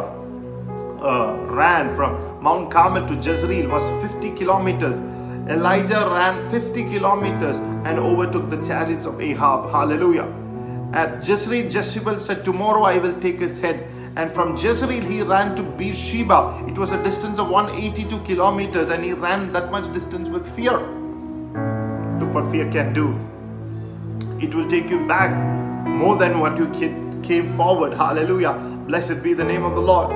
uh, 1.02 1.46
ran 1.48 1.96
from 1.96 2.44
Mount 2.44 2.70
Carmel 2.72 3.08
to 3.08 3.16
Jezreel, 3.16 3.70
was 3.70 3.86
50 4.12 4.36
kilometers 4.36 5.00
Elijah 5.50 6.10
ran 6.12 6.50
50 6.52 6.84
kilometers 6.90 7.60
and 7.60 7.98
overtook 7.98 8.50
the 8.50 8.62
chariots 8.66 9.06
of 9.06 9.22
Ahab. 9.22 9.72
Hallelujah. 9.72 10.28
At 10.94 11.26
Jezreel, 11.26 11.72
Jezebel 11.72 12.20
said, 12.20 12.44
Tomorrow 12.44 12.84
I 12.84 12.98
will 12.98 13.18
take 13.20 13.40
his 13.40 13.60
head. 13.60 13.88
And 14.18 14.32
from 14.32 14.58
Jezreel, 14.58 15.04
he 15.04 15.22
ran 15.22 15.56
to 15.56 15.64
Beersheba. 15.64 16.66
It 16.68 16.78
was 16.78 16.92
a 16.92 17.02
distance 17.02 17.40
of 17.40 17.50
182 17.50 18.20
kilometers, 18.24 18.90
and 18.90 19.06
he 19.06 19.14
ran 19.14 19.54
that 19.54 19.72
much 19.72 19.92
distance 19.94 20.28
with 20.28 20.46
fear. 20.56 20.80
Look 22.20 22.34
what 22.34 22.52
fear 22.52 22.70
can 22.72 22.94
do. 22.94 23.16
It 24.44 24.54
will 24.54 24.68
take 24.68 24.90
you 24.90 25.08
back 25.08 25.32
more 25.88 26.18
than 26.18 26.40
what 26.40 26.58
you 26.58 26.68
came 27.22 27.48
forward. 27.56 27.94
Hallelujah. 27.94 28.54
Blessed 28.88 29.24
be 29.24 29.34
the 29.34 29.46
name 29.46 29.64
of 29.64 29.76
the 29.76 29.82
Lord. 29.82 30.10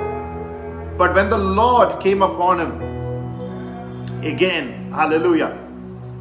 But 0.98 1.14
when 1.16 1.30
the 1.30 1.38
Lord 1.38 2.02
came 2.02 2.22
upon 2.22 2.60
him, 2.60 4.24
again. 4.24 4.81
Hallelujah. 4.92 5.58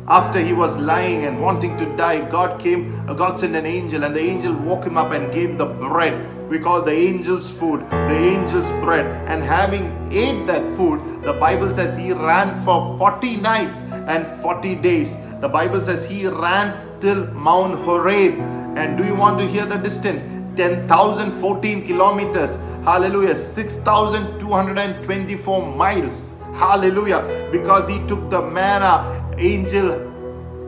After 0.07 0.39
he 0.39 0.53
was 0.53 0.77
lying 0.77 1.25
and 1.25 1.43
wanting 1.43 1.77
to 1.77 1.87
die, 1.97 2.21
God 2.31 2.61
came, 2.61 3.05
God 3.17 3.37
sent 3.39 3.57
an 3.57 3.67
angel, 3.67 4.05
and 4.05 4.15
the 4.15 4.21
angel 4.21 4.55
woke 4.55 4.85
him 4.85 4.97
up 4.97 5.11
and 5.11 5.33
gave 5.33 5.59
the 5.59 5.67
bread. 5.67 6.49
We 6.49 6.61
call 6.61 6.83
the 6.83 6.93
angel's 6.93 7.51
food, 7.51 7.81
the 7.91 7.97
angel's 7.97 8.71
bread. 8.85 9.07
And 9.29 9.43
having 9.43 9.93
ate 10.13 10.47
that 10.47 10.65
food, 10.77 11.01
the 11.23 11.33
Bible 11.33 11.75
says 11.75 11.97
he 11.97 12.13
ran 12.13 12.65
for 12.65 12.97
40 12.97 13.37
nights 13.37 13.83
and 14.07 14.25
40 14.41 14.77
days. 14.77 15.17
The 15.41 15.49
Bible 15.49 15.83
says 15.83 16.09
he 16.09 16.29
ran 16.29 17.01
till 17.01 17.27
Mount 17.33 17.75
Horeb. 17.85 18.39
And 18.77 18.97
do 18.97 19.05
you 19.05 19.17
want 19.17 19.39
to 19.39 19.47
hear 19.47 19.67
the 19.67 19.79
distance? 19.79 20.23
10,014 20.57 21.87
kilometers. 21.87 22.57
Hallelujah. 22.85 23.35
6,224 23.35 25.77
miles. 25.77 26.30
Hallelujah. 26.61 27.49
Because 27.51 27.89
he 27.89 27.99
took 28.07 28.29
the 28.29 28.43
manna 28.43 28.95
angel 29.39 30.11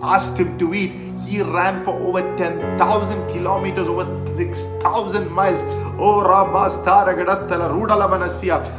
asked 0.02 0.38
him 0.38 0.58
to 0.58 0.74
eat. 0.74 1.01
He 1.26 1.42
ran 1.42 1.82
for 1.84 1.98
over 2.00 2.20
10,000 2.36 3.28
kilometers, 3.28 3.88
over 3.88 4.04
6,000 4.34 5.30
miles. 5.30 5.60
Oh, 5.98 6.20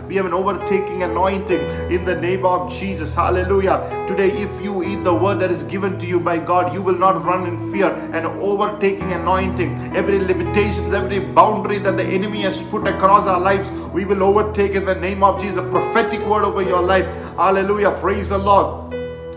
we 0.08 0.16
have 0.16 0.26
an 0.26 0.34
overtaking 0.34 1.04
anointing 1.04 1.60
in 1.92 2.06
the 2.06 2.16
name 2.16 2.46
of 2.46 2.72
Jesus. 2.72 3.14
Hallelujah. 3.14 4.06
Today, 4.08 4.32
if 4.32 4.64
you 4.64 4.84
eat 4.84 5.04
the 5.04 5.14
word 5.14 5.40
that 5.40 5.52
is 5.52 5.64
given 5.64 5.98
to 6.00 6.06
you 6.06 6.20
by 6.20 6.38
God, 6.40 6.74
you 6.74 6.82
will 6.82 6.98
not 6.98 7.24
run 7.24 7.46
in 7.48 7.72
fear. 7.72 7.90
An 8.14 8.26
overtaking 8.26 9.12
anointing, 9.14 9.96
every 9.96 10.20
limitations, 10.20 10.94
every 10.94 11.20
boundary 11.20 11.78
that 11.80 11.98
the 11.98 12.04
enemy 12.04 12.42
has 12.42 12.62
put 12.64 12.88
across 12.88 13.28
our 13.28 13.40
lives, 13.40 13.70
we 13.94 14.06
will 14.06 14.24
overtake 14.24 14.72
in 14.72 14.86
the 14.86 14.96
name 14.96 15.24
of 15.24 15.40
Jesus. 15.40 15.58
A 15.58 15.70
prophetic 15.70 16.20
word 16.26 16.44
over 16.44 16.62
your 16.62 16.82
life. 16.82 17.06
Hallelujah. 17.38 17.92
Praise 18.02 18.30
the 18.30 18.38
Lord. 18.38 18.83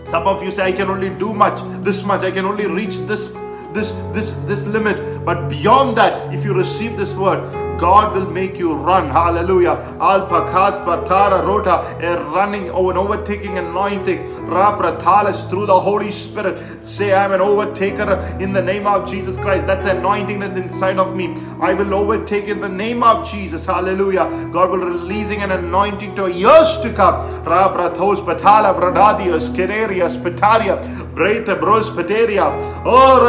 Some 0.07 0.25
of 0.25 0.41
you 0.41 0.51
say, 0.51 0.63
I 0.63 0.71
can 0.71 0.89
only 0.89 1.09
do 1.09 1.33
much, 1.33 1.59
this 1.83 2.01
much, 2.05 2.23
I 2.23 2.31
can 2.31 2.45
only 2.45 2.65
reach 2.65 2.99
this 2.99 3.27
this 3.73 3.91
this 4.13 4.31
this 4.47 4.65
limit. 4.65 5.25
But 5.25 5.49
beyond 5.49 5.97
that 5.97 6.33
if 6.33 6.45
you 6.45 6.53
receive 6.53 6.95
this 6.95 7.13
word 7.13 7.43
God 7.77 8.15
will 8.15 8.29
make 8.29 8.57
you 8.57 8.73
run. 8.73 9.09
Hallelujah. 9.09 9.75
Alpakas 9.99 10.83
patara 10.85 11.45
rota, 11.45 11.97
a 12.01 12.23
running 12.31 12.69
or 12.69 12.91
an 12.91 12.97
overtaking 12.97 13.57
anointing. 13.57 14.19
Rapratalis 14.47 15.49
through 15.49 15.65
the 15.65 15.79
Holy 15.79 16.11
Spirit. 16.11 16.87
Say, 16.87 17.13
I'm 17.13 17.31
an 17.31 17.39
overtaker 17.39 18.39
in 18.41 18.53
the 18.53 18.61
name 18.61 18.87
of 18.87 19.09
Jesus 19.09 19.37
Christ. 19.37 19.67
That's 19.67 19.85
anointing 19.85 20.39
that's 20.39 20.57
inside 20.57 20.97
of 20.97 21.15
me. 21.15 21.35
I 21.59 21.73
will 21.73 21.93
overtake 21.93 22.45
in 22.45 22.61
the 22.61 22.69
name 22.69 23.03
of 23.03 23.29
Jesus. 23.29 23.65
Hallelujah. 23.65 24.49
God 24.51 24.69
will 24.71 24.79
releasing 24.79 25.41
an 25.41 25.51
anointing 25.51 26.15
to 26.15 26.31
years 26.31 26.77
to 26.79 26.93
come. 26.93 27.15
Rabrathos 27.43 28.25
patala 28.25 28.73
bradadios 28.79 29.49
kererias 29.55 30.17
petaria. 30.17 30.81
Breitha 31.13 31.59
bros 31.59 31.89
peteria. 31.89 32.45
Oh, 32.85 33.19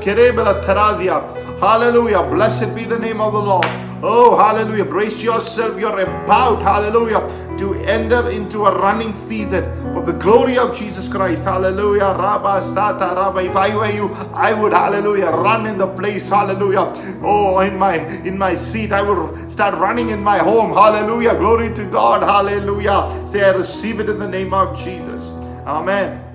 kerebela 0.00 0.62
terazia. 0.62 1.20
Hallelujah. 1.60 2.22
Blessed 2.22 2.74
be 2.74 2.84
the 2.84 2.98
name 2.98 3.20
of 3.20 3.32
the 3.32 3.38
Lord. 3.38 3.79
Oh, 4.02 4.36
hallelujah. 4.36 4.84
Brace 4.84 5.22
yourself. 5.22 5.78
You're 5.78 6.00
about, 6.00 6.62
hallelujah, 6.62 7.20
to 7.58 7.74
enter 7.74 8.30
into 8.30 8.64
a 8.64 8.78
running 8.78 9.12
season 9.12 9.64
for 9.92 10.02
the 10.02 10.12
glory 10.12 10.56
of 10.56 10.74
Jesus 10.76 11.08
Christ. 11.08 11.44
Hallelujah. 11.44 12.16
Rabba 12.18 12.60
Sata 12.60 13.14
Rabba. 13.14 13.40
If 13.40 13.56
I 13.56 13.76
were 13.76 13.90
you, 13.90 14.08
I 14.32 14.54
would, 14.54 14.72
hallelujah, 14.72 15.30
run 15.30 15.66
in 15.66 15.76
the 15.76 15.88
place. 15.88 16.30
Hallelujah. 16.30 16.92
Oh, 17.22 17.60
in 17.60 17.78
my 17.78 17.96
in 18.24 18.38
my 18.38 18.54
seat, 18.54 18.92
I 18.92 19.02
will 19.02 19.36
start 19.50 19.74
running 19.78 20.10
in 20.10 20.22
my 20.22 20.38
home. 20.38 20.72
Hallelujah. 20.72 21.36
Glory 21.36 21.72
to 21.74 21.84
God. 21.84 22.22
Hallelujah. 22.22 23.26
Say, 23.26 23.44
I 23.44 23.50
receive 23.50 24.00
it 24.00 24.08
in 24.08 24.18
the 24.18 24.28
name 24.28 24.54
of 24.54 24.78
Jesus. 24.78 25.28
Amen. 25.66 26.29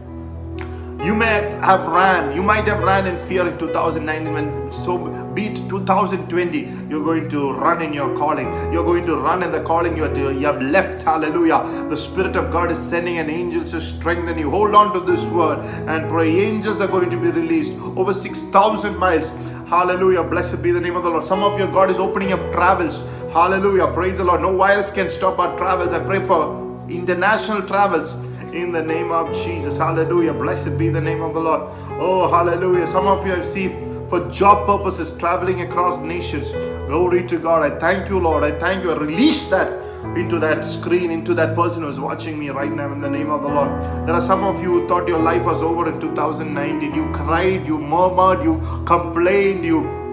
You 1.04 1.14
might 1.14 1.52
have 1.62 1.88
ran, 1.88 2.36
you 2.36 2.42
might 2.42 2.66
have 2.66 2.82
ran 2.82 3.06
in 3.06 3.18
fear 3.28 3.48
in 3.48 3.58
2019 3.58 4.34
when 4.34 4.72
so 4.72 4.98
beat 5.36 5.58
2020. 5.70 6.60
You're 6.90 7.04
going 7.04 7.30
to 7.30 7.52
run 7.54 7.82
in 7.82 7.94
your 7.94 8.16
calling. 8.18 8.48
You're 8.74 8.84
going 8.84 9.06
to 9.06 9.16
run 9.18 9.44
in 9.44 9.52
the 9.52 9.62
calling 9.62 9.96
you, 9.98 10.06
you 10.32 10.46
have 10.46 10.62
left. 10.62 11.04
Hallelujah. 11.04 11.88
The 11.90 11.98
Spirit 11.98 12.36
of 12.36 12.52
God 12.52 12.72
is 12.72 12.80
sending 12.80 13.18
an 13.18 13.30
angel 13.30 13.64
to 13.66 13.82
strengthen 13.82 14.38
you. 14.38 14.50
Hold 14.50 14.74
on 14.74 14.94
to 14.94 15.00
this 15.00 15.26
word 15.28 15.60
and 15.88 16.10
pray. 16.10 16.30
Angels 16.40 16.82
are 16.82 16.88
going 16.88 17.10
to 17.10 17.18
be 17.18 17.30
released 17.30 17.74
over 17.98 18.14
6,000 18.14 18.98
miles. 18.98 19.30
Hallelujah. 19.68 20.24
Blessed 20.24 20.64
be 20.64 20.72
the 20.72 20.82
name 20.82 20.96
of 20.96 21.04
the 21.04 21.10
Lord. 21.10 21.26
Some 21.26 21.44
of 21.44 21.60
your 21.60 21.68
God 21.68 21.92
is 21.92 22.00
opening 22.00 22.32
up 22.32 22.52
travels. 22.52 23.02
Hallelujah. 23.34 23.88
Praise 23.88 24.18
the 24.18 24.24
Lord. 24.24 24.42
No 24.42 24.56
virus 24.56 24.92
can 24.92 25.10
stop 25.10 25.40
our 25.40 25.58
travels. 25.58 25.92
I 25.94 26.00
pray 26.04 26.22
for 26.22 26.64
international 26.90 27.64
travels 27.64 28.16
in 28.56 28.72
the 28.72 28.82
name 28.82 29.12
of 29.12 29.36
Jesus. 29.36 29.78
Hallelujah. 29.78 30.34
Blessed 30.34 30.78
be 30.78 30.90
the 30.90 31.02
name 31.02 31.22
of 31.22 31.34
the 31.34 31.40
Lord. 31.40 31.62
Oh, 32.00 32.30
hallelujah. 32.30 32.88
Some 32.88 33.08
of 33.08 33.26
you 33.26 33.34
have 33.34 33.46
seen 33.46 34.08
for 34.08 34.30
job 34.30 34.66
purposes 34.66 35.16
traveling 35.18 35.62
across 35.62 36.00
nations. 36.00 36.52
Glory 36.88 37.26
to 37.28 37.38
God. 37.38 37.70
I 37.70 37.78
thank 37.80 38.10
you, 38.10 38.20
Lord. 38.20 38.44
I 38.44 38.58
thank 38.58 38.84
you. 38.84 38.92
I 38.92 38.98
release 38.98 39.44
that 39.46 39.84
into 40.16 40.40
that 40.40 40.64
screen, 40.64 41.12
into 41.12 41.34
that 41.34 41.56
person 41.56 41.84
who's 41.84 42.00
watching 42.00 42.40
me 42.40 42.50
right 42.50 42.72
now 42.72 42.92
in 42.94 43.02
the 43.02 43.10
name 43.10 43.30
of 43.30 43.42
the 43.42 43.50
Lord. 43.50 43.70
There 44.08 44.16
are 44.16 44.22
some 44.22 44.44
of 44.44 44.62
you 44.62 44.82
who 44.82 44.88
thought 44.88 45.08
your 45.08 45.20
life 45.20 45.46
was 45.46 45.62
over 45.62 45.90
in 45.92 46.00
2019. 46.00 46.94
You 46.94 47.12
cried, 47.12 47.66
you 47.66 47.78
murmured, 47.78 48.44
you 48.44 48.60
complained, 48.86 49.66
you 49.66 50.06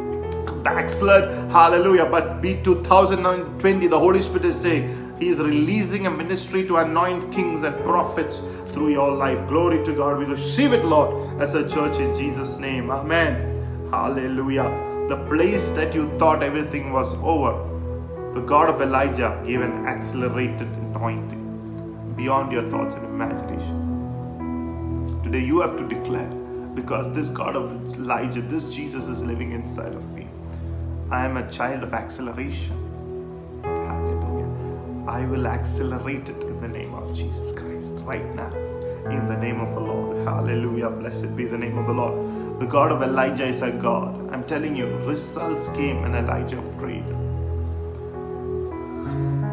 backslid. 0.63 1.51
Hallelujah. 1.51 2.07
But 2.07 2.41
be 2.41 2.61
2020, 2.63 3.87
the 3.87 3.99
Holy 3.99 4.21
Spirit 4.21 4.47
is 4.47 4.61
saying, 4.61 5.02
he 5.23 5.29
is 5.29 5.41
releasing 5.41 6.07
a 6.09 6.11
ministry 6.11 6.67
to 6.67 6.79
anoint 6.79 7.31
kings 7.33 7.63
and 7.63 7.85
prophets 7.85 8.43
through 8.73 8.91
your 8.91 9.13
life. 9.13 9.47
Glory 9.47 9.85
to 9.85 9.95
God. 9.95 10.19
We 10.19 10.25
receive 10.25 10.73
it, 10.73 10.85
Lord, 10.85 11.41
as 11.41 11.55
a 11.55 11.69
church 11.69 11.99
in 11.99 12.13
Jesus' 12.13 12.57
name. 12.57 12.91
Amen. 12.91 13.89
Hallelujah. 13.91 14.69
The 15.09 15.19
place 15.29 15.71
that 15.73 15.95
you 15.95 16.11
thought 16.19 16.43
everything 16.43 16.93
was 16.93 17.15
over, 17.35 17.53
the 18.35 18.41
God 18.41 18.69
of 18.69 18.83
Elijah 18.83 19.41
gave 19.47 19.61
an 19.61 19.87
accelerated 19.87 20.67
anointing 20.91 22.15
beyond 22.17 22.51
your 22.51 22.69
thoughts 22.69 22.97
and 22.97 23.05
imaginations. 23.05 25.23
Today 25.23 25.45
you 25.45 25.61
have 25.61 25.79
to 25.79 25.87
declare 25.87 26.33
because 26.75 27.13
this 27.13 27.29
God 27.29 27.55
of 27.55 27.95
Elijah, 27.95 28.43
this 28.43 28.75
Jesus 28.75 29.07
is 29.07 29.23
living 29.23 29.53
inside 29.53 29.95
of 29.95 30.13
me. 30.13 30.27
I 31.13 31.25
am 31.25 31.37
a 31.37 31.49
child 31.49 31.85
of 31.85 31.95
acceleration. 31.95 32.82
I 35.13 35.27
will 35.27 35.47
accelerate 35.47 36.31
it 36.31 36.43
in 36.43 36.59
the 36.63 36.69
name 36.69 36.95
of 36.95 37.15
Jesus 37.15 37.53
Christ 37.53 37.97
right 37.97 38.35
now. 38.35 38.51
In 39.11 39.29
the 39.29 39.37
name 39.37 39.61
of 39.61 39.75
the 39.75 39.81
Lord. 39.81 40.27
Hallelujah. 40.27 40.89
Blessed 40.89 41.37
be 41.37 41.45
the 41.45 41.59
name 41.59 41.77
of 41.77 41.87
the 41.87 41.93
Lord. 41.93 42.61
The 42.61 42.67
God 42.67 42.91
of 42.91 43.03
Elijah 43.03 43.45
is 43.45 43.61
a 43.61 43.71
God. 43.73 44.33
I'm 44.33 44.43
telling 44.45 44.75
you, 44.75 44.87
results 45.09 45.69
came 45.77 46.03
and 46.05 46.15
Elijah 46.17 46.63
prayed. 46.79 47.05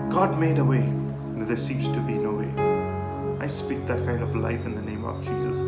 God 0.10 0.40
made 0.40 0.60
a 0.60 0.64
way. 0.64 0.94
There 1.36 1.58
seems 1.58 1.90
to 1.90 2.00
be 2.00 2.14
no 2.14 2.32
way. 2.36 2.52
I 3.44 3.48
speak 3.48 3.86
that 3.88 4.06
kind 4.06 4.24
of 4.24 4.38
life 4.38 4.66
in 4.66 4.76
the 4.76 4.82
name 4.82 5.04
of 5.04 5.22
Jesus. 5.22 5.60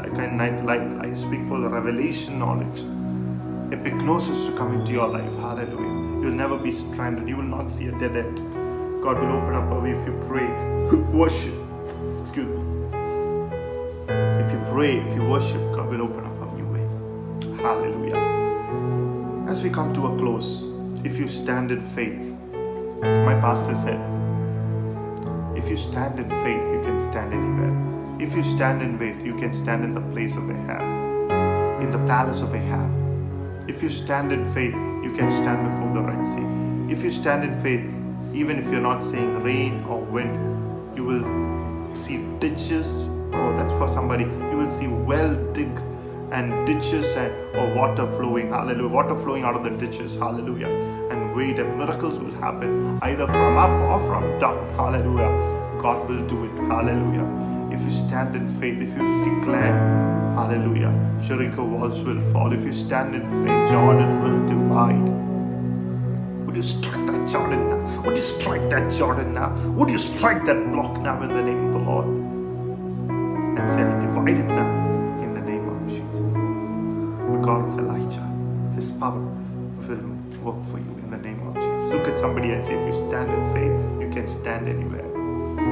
I 0.00 0.08
kind 0.16 0.40
of 0.40 0.64
like 0.64 0.80
I 1.04 1.12
speak 1.12 1.46
for 1.46 1.60
the 1.60 1.68
revelation 1.68 2.38
knowledge, 2.38 2.80
epignosis 3.76 4.46
to 4.46 4.56
come 4.56 4.72
into 4.72 4.92
your 4.92 5.08
life. 5.08 5.34
Hallelujah. 5.34 6.22
You'll 6.22 6.40
never 6.44 6.56
be 6.56 6.72
stranded. 6.72 7.28
You 7.28 7.36
will 7.36 7.52
not 7.58 7.70
see 7.70 7.88
a 7.88 7.98
dead 7.98 8.16
end. 8.16 8.45
God 9.06 9.20
will 9.20 9.36
open 9.36 9.54
up 9.54 9.70
a 9.70 9.78
way 9.78 9.92
if 9.92 10.04
you 10.04 10.20
pray, 10.26 10.48
worship. 11.16 11.54
Excuse 12.18 12.48
me. 12.48 12.88
If 14.08 14.52
you 14.52 14.60
pray, 14.68 14.96
if 14.98 15.14
you 15.14 15.24
worship, 15.24 15.60
God 15.76 15.90
will 15.90 16.02
open 16.02 16.24
up 16.24 16.42
a 16.42 16.52
new 16.56 16.66
way. 16.66 17.62
Hallelujah. 17.62 18.18
As 19.48 19.62
we 19.62 19.70
come 19.70 19.94
to 19.94 20.06
a 20.06 20.18
close, 20.18 20.64
if 21.04 21.18
you 21.18 21.28
stand 21.28 21.70
in 21.70 21.88
faith, 21.90 22.18
my 23.28 23.38
pastor 23.40 23.76
said, 23.76 24.00
if 25.56 25.70
you 25.70 25.76
stand 25.76 26.18
in 26.18 26.28
faith, 26.42 26.64
you 26.74 26.80
can 26.82 27.00
stand 27.00 27.32
anywhere. 27.32 28.20
If 28.20 28.34
you 28.34 28.42
stand 28.42 28.82
in 28.82 28.98
faith, 28.98 29.24
you 29.24 29.36
can 29.36 29.54
stand 29.54 29.84
in 29.84 29.94
the 29.94 30.00
place 30.00 30.34
of 30.34 30.50
Ahab, 30.50 31.80
in 31.80 31.92
the 31.92 32.04
palace 32.08 32.40
of 32.40 32.52
Ahab. 32.52 32.90
If 33.70 33.84
you 33.84 33.88
stand 33.88 34.32
in 34.32 34.52
faith, 34.52 34.74
you 35.04 35.14
can 35.16 35.30
stand 35.30 35.62
before 35.62 35.94
the 35.94 36.02
Red 36.02 36.26
Sea. 36.26 36.92
If 36.92 37.04
you 37.04 37.10
stand 37.10 37.44
in 37.44 37.54
faith, 37.62 37.95
even 38.36 38.58
if 38.58 38.70
you're 38.70 38.82
not 38.82 39.02
seeing 39.02 39.42
rain 39.42 39.82
or 39.84 39.98
wind, 39.98 40.36
you 40.94 41.04
will 41.04 41.96
see 41.96 42.18
ditches. 42.38 43.06
Oh, 43.32 43.56
that's 43.56 43.72
for 43.72 43.88
somebody. 43.88 44.24
You 44.24 44.56
will 44.58 44.70
see 44.70 44.86
well 44.86 45.34
dig 45.54 45.80
and 46.32 46.66
ditches 46.66 47.16
and 47.16 47.32
or 47.56 47.74
water 47.74 48.06
flowing. 48.16 48.50
Hallelujah. 48.50 48.88
Water 48.88 49.16
flowing 49.16 49.44
out 49.44 49.56
of 49.56 49.64
the 49.64 49.70
ditches. 49.70 50.16
Hallelujah. 50.16 50.68
And 51.10 51.34
wait, 51.34 51.58
and 51.58 51.78
miracles 51.78 52.18
will 52.18 52.32
happen 52.34 52.98
either 53.02 53.26
from 53.26 53.56
up 53.56 53.70
or 53.90 54.06
from 54.06 54.38
down. 54.38 54.58
Hallelujah. 54.74 55.32
God 55.80 56.08
will 56.08 56.26
do 56.26 56.44
it. 56.44 56.56
Hallelujah. 56.68 57.26
If 57.72 57.82
you 57.82 57.90
stand 57.90 58.36
in 58.36 58.46
faith, 58.60 58.80
if 58.80 58.90
you 58.96 59.24
declare, 59.24 59.72
Hallelujah, 60.36 60.92
Jericho 61.22 61.64
walls 61.64 62.02
will 62.02 62.20
fall. 62.32 62.52
If 62.52 62.64
you 62.64 62.72
stand 62.72 63.14
in 63.14 63.22
faith, 63.22 63.70
Jordan 63.70 64.22
will 64.22 64.46
divide. 64.46 65.25
Would 66.56 66.64
you 66.64 66.70
strike 66.70 67.06
that 67.06 67.28
Jordan 67.28 67.68
now? 67.68 68.00
Would 68.00 68.16
you 68.16 68.22
strike 68.22 68.70
that 68.70 68.90
Jordan 68.90 69.34
now? 69.34 69.54
Would 69.72 69.90
you 69.90 69.98
strike 69.98 70.46
that 70.46 70.72
block 70.72 70.98
now 71.02 71.22
in 71.22 71.28
the 71.28 71.42
name 71.42 71.66
of 71.66 71.72
the 71.74 71.80
Lord? 71.80 72.06
And 72.06 73.68
say, 73.68 73.82
I 73.82 74.00
divide 74.00 74.38
it 74.38 74.46
now 74.46 75.20
in 75.20 75.34
the 75.34 75.42
name 75.42 75.68
of 75.68 75.86
Jesus. 75.86 76.22
The 77.30 77.38
God 77.44 77.60
of 77.68 77.78
Elijah, 77.78 78.26
His 78.74 78.90
power 78.92 79.20
will 79.20 80.08
work 80.40 80.64
for 80.70 80.78
you 80.78 80.96
in 81.04 81.10
the 81.10 81.18
name 81.18 81.46
of 81.46 81.56
Jesus. 81.56 81.92
Look 81.92 82.08
at 82.08 82.18
somebody 82.18 82.52
and 82.52 82.64
say, 82.64 82.72
if 82.72 82.86
you 82.86 83.06
stand 83.06 83.28
in 83.30 83.44
faith, 83.52 84.00
you 84.00 84.08
can 84.10 84.26
stand 84.26 84.66
anywhere. 84.66 85.04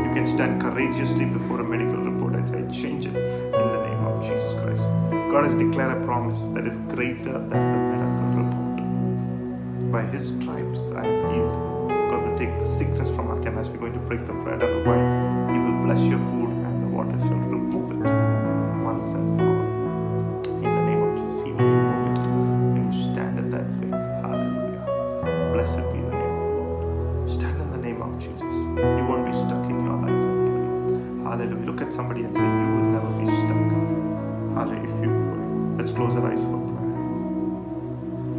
You 0.05 0.13
can 0.13 0.27
stand 0.27 0.61
courageously 0.61 1.25
before 1.25 1.63
a 1.63 1.65
medical 1.65 1.97
report 1.97 2.35
and 2.35 2.47
say, 2.47 2.83
change 2.83 3.07
it 3.07 3.17
in 3.17 3.53
the 3.53 3.87
name 3.89 4.05
of 4.05 4.21
Jesus 4.21 4.53
Christ. 4.61 4.83
God 5.33 5.45
has 5.45 5.57
declared 5.57 5.97
a 5.97 6.05
promise 6.05 6.45
that 6.53 6.67
is 6.67 6.77
greater 6.95 7.33
than 7.33 7.49
the 7.49 7.97
miracle 7.97 8.14
by 9.95 10.03
his 10.07 10.31
stripes 10.31 10.91
I 10.91 11.07
am 11.07 11.33
healed. 11.33 11.89
God 12.11 12.27
will 12.27 12.37
take 12.37 12.59
the 12.59 12.67
sickness 12.67 13.09
from 13.09 13.29
our 13.29 13.41
camp 13.41 13.55
we're 13.69 13.79
going 13.79 13.93
to 13.93 14.01
break 14.01 14.27
the 14.27 14.33
bread 14.33 14.61
and 14.61 14.75
the 14.75 14.91
wine. 14.91 15.55
He 15.55 15.59
will 15.61 15.85
bless 15.85 16.03
your 16.09 16.19
food 16.19 16.51
and 16.51 16.83
the 16.83 16.89
water 16.89 17.17
shall 17.21 17.44